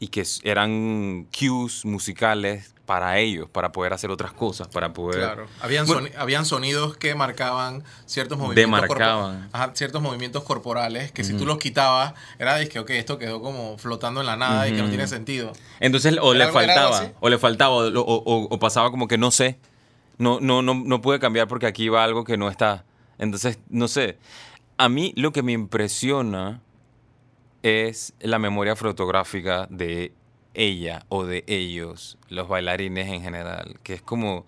y 0.00 0.08
que 0.08 0.24
eran 0.42 1.26
cues 1.36 1.84
musicales 1.84 2.74
para 2.84 3.18
ellos, 3.18 3.48
para 3.48 3.72
poder 3.72 3.94
hacer 3.94 4.10
otras 4.10 4.32
cosas, 4.32 4.68
para 4.68 4.92
poder... 4.92 5.20
Claro. 5.20 5.46
Habían, 5.62 5.86
Bueno, 5.86 6.02
soni- 6.02 6.12
habían 6.18 6.44
sonidos 6.44 6.96
que 6.98 7.14
marcaban 7.14 7.82
ciertos 8.04 8.36
movimientos. 8.36 8.80
Demarcaban. 8.88 9.48
Ajá, 9.52 9.70
ciertos 9.74 10.02
movimientos 10.02 10.44
corporales 10.44 11.10
que 11.10 11.24
si 11.24 11.32
tú 11.34 11.46
los 11.46 11.56
quitabas, 11.56 12.12
era 12.38 12.56
de 12.56 12.68
que, 12.68 12.78
ok, 12.80 12.90
esto 12.90 13.16
quedó 13.18 13.40
como 13.40 13.78
flotando 13.78 14.20
en 14.20 14.26
la 14.26 14.36
nada 14.36 14.68
y 14.68 14.72
que 14.74 14.82
no 14.82 14.88
tiene 14.90 15.06
sentido. 15.06 15.52
Entonces, 15.80 16.18
o 16.20 16.34
¿Era 16.34 16.46
le 16.46 16.52
faltaba, 16.52 17.12
o 17.20 17.28
le 17.30 17.38
faltaba, 17.38 17.74
o, 17.74 17.88
o- 17.88 18.02
o- 18.02 18.48
o 18.54 18.58
pasaba 18.58 18.90
como 18.90 19.08
que 19.08 19.16
no 19.16 19.30
sé. 19.30 19.58
No, 20.18 20.38
no, 20.40 20.60
no, 20.60 20.74
no 20.74 21.00
pude 21.00 21.18
cambiar 21.18 21.48
porque 21.48 21.66
aquí 21.66 21.88
va 21.88 22.04
algo 22.04 22.24
que 22.24 22.36
no 22.36 22.50
está. 22.50 22.84
Entonces, 23.18 23.58
no 23.70 23.88
sé. 23.88 24.18
A 24.76 24.88
mí 24.90 25.12
lo 25.16 25.32
que 25.32 25.42
me 25.42 25.52
impresiona 25.52 26.60
es 27.64 28.12
la 28.20 28.38
memoria 28.38 28.76
fotográfica 28.76 29.66
de 29.70 30.12
ella 30.52 31.06
o 31.08 31.24
de 31.24 31.44
ellos, 31.46 32.18
los 32.28 32.46
bailarines 32.46 33.08
en 33.08 33.22
general, 33.22 33.80
que 33.82 33.94
es 33.94 34.02
como, 34.02 34.44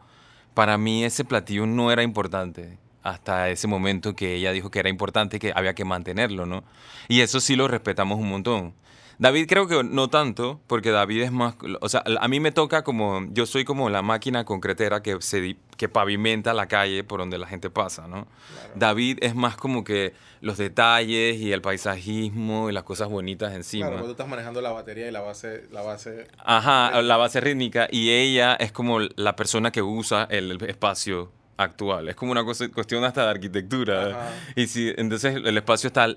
para 0.53 0.77
mí 0.77 1.03
ese 1.03 1.25
platillo 1.25 1.67
no 1.67 1.91
era 1.91 2.03
importante 2.03 2.79
hasta 3.03 3.49
ese 3.49 3.69
momento 3.69 4.15
que 4.15 4.35
ella 4.35 4.53
dijo 4.53 4.71
que 4.71 4.81
era 4.81 4.91
importante 4.91 5.39
y 5.39 5.41
que 5.41 5.53
había 5.57 5.75
que 5.75 5.87
mantenerlo, 5.87 6.45
¿no? 6.45 6.63
Y 7.09 7.21
eso 7.23 7.41
sí 7.41 7.57
lo 7.57 7.69
respetamos 7.69 8.19
un 8.19 8.29
montón. 8.29 8.75
David 9.19 9.47
creo 9.49 9.67
que 9.67 9.83
no 9.83 10.09
tanto, 10.09 10.61
porque 10.67 10.91
David 10.91 11.23
es 11.23 11.33
más, 11.33 11.55
o 11.81 11.89
sea, 11.89 12.03
a 12.21 12.29
mí 12.29 12.41
me 12.41 12.53
toca 12.53 12.85
como, 12.85 13.27
yo 13.31 13.47
soy 13.47 13.65
como 13.65 13.89
la 13.89 14.03
máquina 14.03 14.45
concretera 14.45 15.03
que, 15.03 15.17
se, 15.21 15.57
que 15.77 15.89
pavimenta 15.89 16.53
la 16.53 16.67
calle 16.67 17.03
por 17.03 17.21
donde 17.21 17.39
la 17.39 17.47
gente 17.47 17.71
pasa, 17.71 18.09
¿no? 18.09 18.27
David 18.75 19.19
es 19.23 19.35
más 19.35 19.57
como 19.57 19.85
que 19.85 20.13
los 20.41 20.59
detalles 20.59 21.37
y 21.37 21.53
el 21.53 21.63
paisajismo 21.63 22.69
y 22.69 22.73
las 22.73 22.85
cosas 22.85 23.09
bonitas 23.09 23.55
encima. 23.55 23.89
Claro, 23.89 24.05
tú 24.05 24.11
estás 24.11 24.29
manejando 24.29 24.61
la 24.61 24.71
batería 24.71 25.09
y 25.09 25.11
la 25.11 25.21
base. 25.21 25.65
La 25.73 25.83
base 25.83 26.29
Ajá, 26.45 27.01
la 27.01 27.17
base 27.17 27.41
rítmica 27.41 27.89
y 27.91 28.11
ella 28.11 28.55
es 28.55 28.71
como 28.71 29.01
la 29.01 29.35
persona 29.35 29.71
que 29.71 29.83
usa 29.83 30.27
el 30.31 30.63
espacio 30.63 31.33
actual. 31.59 32.09
Es 32.09 32.17
como 32.17 32.33
una 32.33 32.45
cosa, 32.45 32.69
cuestión 32.69 33.03
hasta 33.05 33.25
de 33.25 33.31
arquitectura. 33.31 34.07
Ajá. 34.11 34.31
Y 34.55 34.67
si 34.67 34.93
entonces 34.97 35.37
el 35.37 35.57
espacio 35.57 35.87
está 35.89 36.09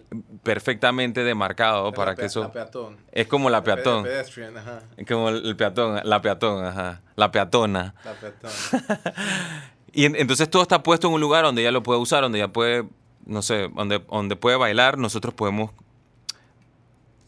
perfectamente 0.44 1.24
demarcado 1.24 1.92
para 1.94 2.16
que 2.16 2.26
eso 2.26 2.42
La 2.44 2.52
peatón. 2.52 2.98
es 3.12 3.28
como 3.28 3.50
la 3.50 3.64
Pe- 3.64 3.74
peatón, 3.76 4.04
Pedestrian, 4.04 4.58
ajá. 4.58 4.82
es 4.98 5.08
como 5.08 5.30
el 5.30 5.56
peatón, 5.56 6.00
la 6.04 6.22
peatón, 6.22 6.66
ajá, 6.66 7.02
la 7.16 7.32
peatona. 7.32 7.96
La 8.04 8.14
peatón. 8.14 8.52
Y 9.92 10.06
en- 10.06 10.16
entonces 10.16 10.48
todo 10.50 10.62
está 10.62 10.84
puesto 10.84 11.08
en 11.08 11.14
un 11.16 11.22
lugar 11.22 11.44
donde 11.44 11.62
ella 11.64 11.72
lo 11.72 11.82
puede 11.82 12.00
usar, 12.00 12.22
donde 12.22 12.38
ella 12.38 12.54
puede, 12.54 12.88
no 13.26 13.42
sé, 13.42 13.70
donde, 13.76 13.98
donde 14.00 14.36
puede 14.36 14.56
bailar. 14.56 15.00
Nosotros 15.00 15.34
podemos 15.34 15.72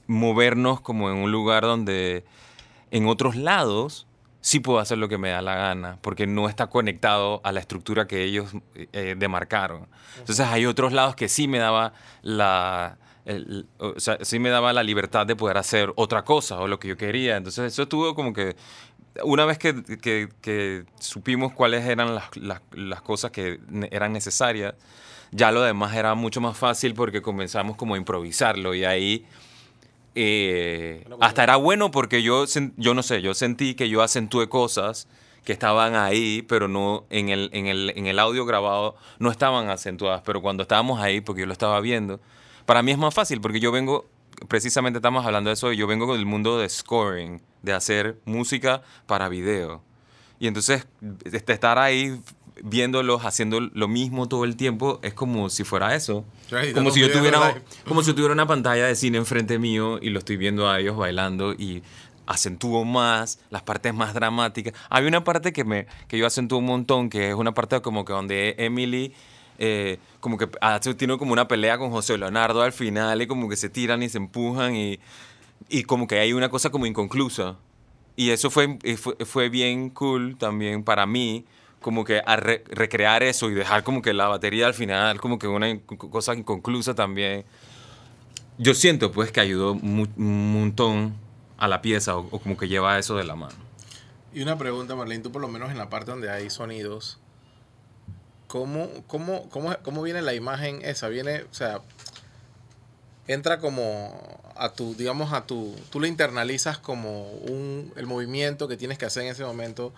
movernos 0.08 0.82
como 0.82 1.10
en 1.10 1.18
un 1.18 1.32
lugar 1.32 1.64
donde 1.64 2.24
en 2.92 3.08
otros 3.08 3.36
lados 3.36 4.08
sí 4.42 4.60
puedo 4.60 4.80
hacer 4.80 4.98
lo 4.98 5.08
que 5.08 5.18
me 5.18 5.30
da 5.30 5.42
la 5.42 5.56
gana, 5.56 5.98
porque 6.02 6.26
no 6.28 6.50
está 6.50 6.68
conectado 6.68 7.42
a 7.44 7.52
la 7.52 7.60
estructura 7.60 8.08
que 8.08 8.24
ellos 8.24 8.52
eh, 8.76 9.16
demarcaron. 9.18 9.88
Entonces 10.18 10.46
hay 10.48 10.66
otros 10.66 10.92
lados 10.94 11.16
que 11.16 11.30
sí 11.30 11.48
me 11.48 11.60
daba 11.60 11.94
la... 12.24 12.98
el- 13.26 13.68
o 13.78 14.00
sea, 14.00 14.18
sí 14.22 14.40
me 14.40 14.50
daba 14.50 14.74
la 14.74 14.82
libertad 14.84 15.26
de 15.28 15.36
poder 15.36 15.58
hacer 15.58 15.94
otra 15.96 16.24
cosa 16.24 16.60
o 16.60 16.68
lo 16.68 16.80
que 16.80 16.88
yo 16.88 16.98
quería. 16.98 17.38
Entonces 17.38 17.72
eso 17.72 17.84
estuvo 17.84 18.16
como 18.16 18.34
que 18.34 18.56
una 19.24 19.46
vez 19.46 19.58
que, 19.60 19.84
que- 20.02 20.30
que 20.42 20.86
supimos 21.00 21.54
cuáles 21.54 21.86
eran 21.86 22.16
las, 22.16 22.36
las- 22.38 22.62
las 22.72 23.02
cosas 23.02 23.30
que 23.32 23.60
eran 23.92 24.12
necesarias, 24.14 24.74
ya 25.32 25.52
lo 25.52 25.62
demás 25.62 25.96
era 25.96 26.16
mucho 26.16 26.42
más 26.42 26.58
fácil 26.58 26.94
porque 26.94 27.22
comenzamos 27.22 27.78
como 27.78 27.94
a 27.94 27.98
improvisarlo 27.98 28.74
y 28.74 28.86
ahí 28.86 29.26
eh, 30.16 31.06
hasta 31.20 31.44
era 31.44 31.56
bueno 31.56 31.92
porque 31.92 32.22
yo, 32.24 32.46
yo 32.78 32.94
no 32.94 33.04
sé, 33.04 33.22
yo 33.22 33.34
sentí 33.34 33.76
que 33.76 33.90
yo 33.90 34.02
acentué 34.02 34.50
cosas 34.50 35.08
que 35.44 35.54
estaban 35.54 35.96
ahí, 35.96 36.44
pero 36.44 36.68
no 36.68 37.06
en 37.10 37.30
el, 37.30 37.50
en, 37.54 37.68
el, 37.68 37.94
en 37.96 38.06
el 38.06 38.20
audio 38.20 38.46
grabado 38.46 38.96
no 39.20 39.32
estaban 39.32 39.70
acentuadas, 39.70 40.22
pero 40.24 40.42
cuando 40.42 40.64
estábamos 40.64 41.02
ahí, 41.02 41.22
porque 41.22 41.42
yo 41.42 41.46
lo 41.48 41.54
estaba 41.54 41.80
viendo, 41.82 42.20
para 42.66 42.84
mí 42.84 42.92
es 42.92 42.98
más 42.98 43.14
fácil 43.14 43.42
porque 43.42 43.60
yo 43.60 43.72
vengo, 43.72 44.06
precisamente 44.48 44.98
estamos 44.98 45.26
hablando 45.26 45.50
de 45.50 45.56
eso, 45.56 45.72
yo 45.72 45.88
vengo 45.88 46.14
del 46.14 46.26
mundo 46.26 46.60
de 46.60 46.70
scoring, 46.70 47.42
de 47.62 47.74
hacer 47.74 48.20
música 48.26 48.82
para 49.08 49.30
video. 49.30 49.82
Y 50.40 50.48
entonces 50.48 50.88
este, 51.24 51.54
estar 51.54 51.78
ahí 51.78 52.20
viéndolos 52.64 53.24
haciendo 53.26 53.60
lo 53.60 53.88
mismo 53.88 54.28
todo 54.28 54.44
el 54.46 54.56
tiempo 54.56 55.00
es 55.04 55.14
como 55.14 55.50
si 55.50 55.64
fuera 55.64 55.96
eso. 55.96 56.26
Y 56.70 56.74
Como 56.74 56.92
si 56.92 57.00
yo 57.02 57.08
tuviera 57.20 57.40
como 57.88 58.02
si 58.02 58.08
yo 58.08 58.16
tuviera 58.16 58.34
una 58.34 58.48
pantalla 58.48 58.86
de 58.88 58.96
cine 58.96 59.18
enfrente 59.18 59.58
mío 59.60 60.00
y 60.02 60.10
lo 60.10 60.20
estoy 60.20 60.38
viendo 60.38 60.70
a 60.70 60.80
ellos 60.80 60.96
bailando 60.98 61.54
y 61.54 61.82
acentúo 62.28 62.86
más 62.86 63.40
las 63.50 63.64
partes 63.64 63.94
más 63.94 64.14
dramáticas. 64.14 64.74
Hay 64.90 65.06
una 65.06 65.24
parte 65.24 65.52
que 65.54 65.64
me 65.64 65.88
que 66.08 66.18
yo 66.18 66.26
acentúo 66.28 66.60
un 66.60 66.66
montón 66.66 67.10
que 67.10 67.30
es 67.30 67.36
una 67.36 67.54
parte 67.54 67.82
como 67.82 68.06
que 68.06 68.14
donde 68.14 68.56
Emily 68.58 69.14
eh, 69.58 69.98
como 70.20 70.38
que 70.38 70.50
hace- 70.62 70.94
tiene 70.96 71.18
como 71.18 71.34
una 71.34 71.48
pelea 71.48 71.78
con 71.78 71.92
José 71.92 72.18
Leonardo 72.18 72.62
al 72.62 72.72
final 72.74 73.22
y 73.22 73.28
como 73.28 73.48
que 73.50 73.56
se 73.56 73.70
tiran 73.70 74.02
y 74.04 74.10
se 74.10 74.18
empujan 74.18 74.76
y, 74.76 75.00
y 75.70 75.84
como 75.84 76.08
que 76.08 76.20
hay 76.20 76.34
una 76.34 76.50
cosa 76.50 76.70
como 76.70 76.86
inconclusa. 76.86 77.58
Y 78.16 78.30
eso 78.32 78.50
fue, 78.50 78.78
fue, 78.98 79.16
fue 79.26 79.50
bien 79.50 79.90
cool 79.90 80.36
también 80.38 80.84
para 80.84 81.06
mí, 81.06 81.46
como 81.82 82.06
que 82.06 82.22
a 82.26 82.36
re- 82.38 82.64
recrear 82.70 83.24
eso 83.24 83.50
y 83.50 83.54
dejar 83.54 83.84
como 83.84 84.02
que 84.02 84.14
la 84.14 84.28
batería 84.28 84.68
al 84.68 84.74
final, 84.74 85.20
como 85.20 85.38
que 85.40 85.48
una 85.48 85.78
cosa 85.82 86.34
inconclusa 86.34 86.96
también. 86.96 87.44
Yo 88.58 88.74
siento 88.74 89.12
pues 89.12 89.32
que 89.32 89.40
ayudó 89.42 89.74
un 89.74 90.54
montón 90.54 91.16
a 91.58 91.68
la 91.68 91.82
pieza 91.82 92.16
o, 92.18 92.28
o 92.32 92.40
como 92.40 92.56
que 92.58 92.68
lleva 92.68 92.98
eso 93.00 93.16
de 93.18 93.24
la 93.24 93.36
mano. 93.36 93.56
Y 94.34 94.42
una 94.42 94.58
pregunta, 94.58 94.96
Marlene, 94.96 95.24
tú 95.24 95.32
por 95.32 95.42
lo 95.42 95.48
menos 95.48 95.72
en 95.72 95.78
la 95.78 95.90
parte 95.90 96.12
donde 96.12 96.30
hay 96.30 96.50
sonidos, 96.50 97.20
¿cómo, 98.48 98.88
cómo, 99.08 99.50
cómo, 99.50 99.76
cómo 99.84 100.02
viene 100.04 100.22
la 100.22 100.34
imagen 100.34 100.82
esa? 100.84 101.08
Viene, 101.10 101.44
o 101.44 101.54
sea, 101.54 101.82
entra 103.28 103.60
como 103.60 104.42
a 104.56 104.70
tu, 104.74 104.96
digamos, 104.96 105.34
a 105.34 105.46
tu, 105.46 105.76
tú 105.90 106.00
lo 106.00 106.08
internalizas 106.08 106.78
como 106.78 107.30
un, 107.32 107.92
el 107.96 108.06
movimiento 108.06 108.68
que 108.68 108.78
tienes 108.78 108.98
que 108.98 109.06
hacer 109.06 109.24
en 109.24 109.30
ese 109.30 109.44
momento, 109.44 109.94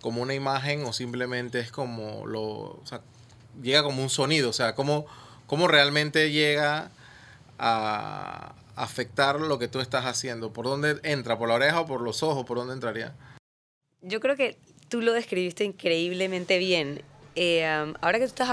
como 0.00 0.22
una 0.22 0.34
imagen 0.34 0.84
o 0.84 0.92
simplemente 0.92 1.58
es 1.58 1.70
como 1.70 2.26
lo, 2.26 2.42
o 2.42 2.82
sea, 2.84 3.00
llega 3.62 3.82
como 3.82 4.02
un 4.02 4.10
sonido, 4.10 4.50
o 4.50 4.52
sea, 4.52 4.74
cómo, 4.74 5.06
cómo 5.46 5.68
realmente 5.68 6.30
llega 6.30 6.90
a 7.58 8.54
afectar 8.76 9.40
lo 9.40 9.58
que 9.58 9.68
tú 9.68 9.80
estás 9.80 10.04
haciendo, 10.04 10.52
por 10.52 10.66
dónde 10.66 11.00
entra, 11.02 11.38
por 11.38 11.48
la 11.48 11.54
oreja 11.54 11.80
o 11.80 11.86
por 11.86 12.02
los 12.02 12.22
ojos, 12.22 12.44
por 12.44 12.58
dónde 12.58 12.74
entraría. 12.74 13.14
Yo 14.02 14.20
creo 14.20 14.36
que 14.36 14.58
tú 14.88 15.00
lo 15.00 15.12
describiste 15.12 15.64
increíblemente 15.64 16.58
bien. 16.58 17.02
Eh, 17.34 17.66
um, 17.82 17.94
ahora 18.00 18.18
que 18.18 18.24
tú 18.24 18.30
estás 18.30 18.50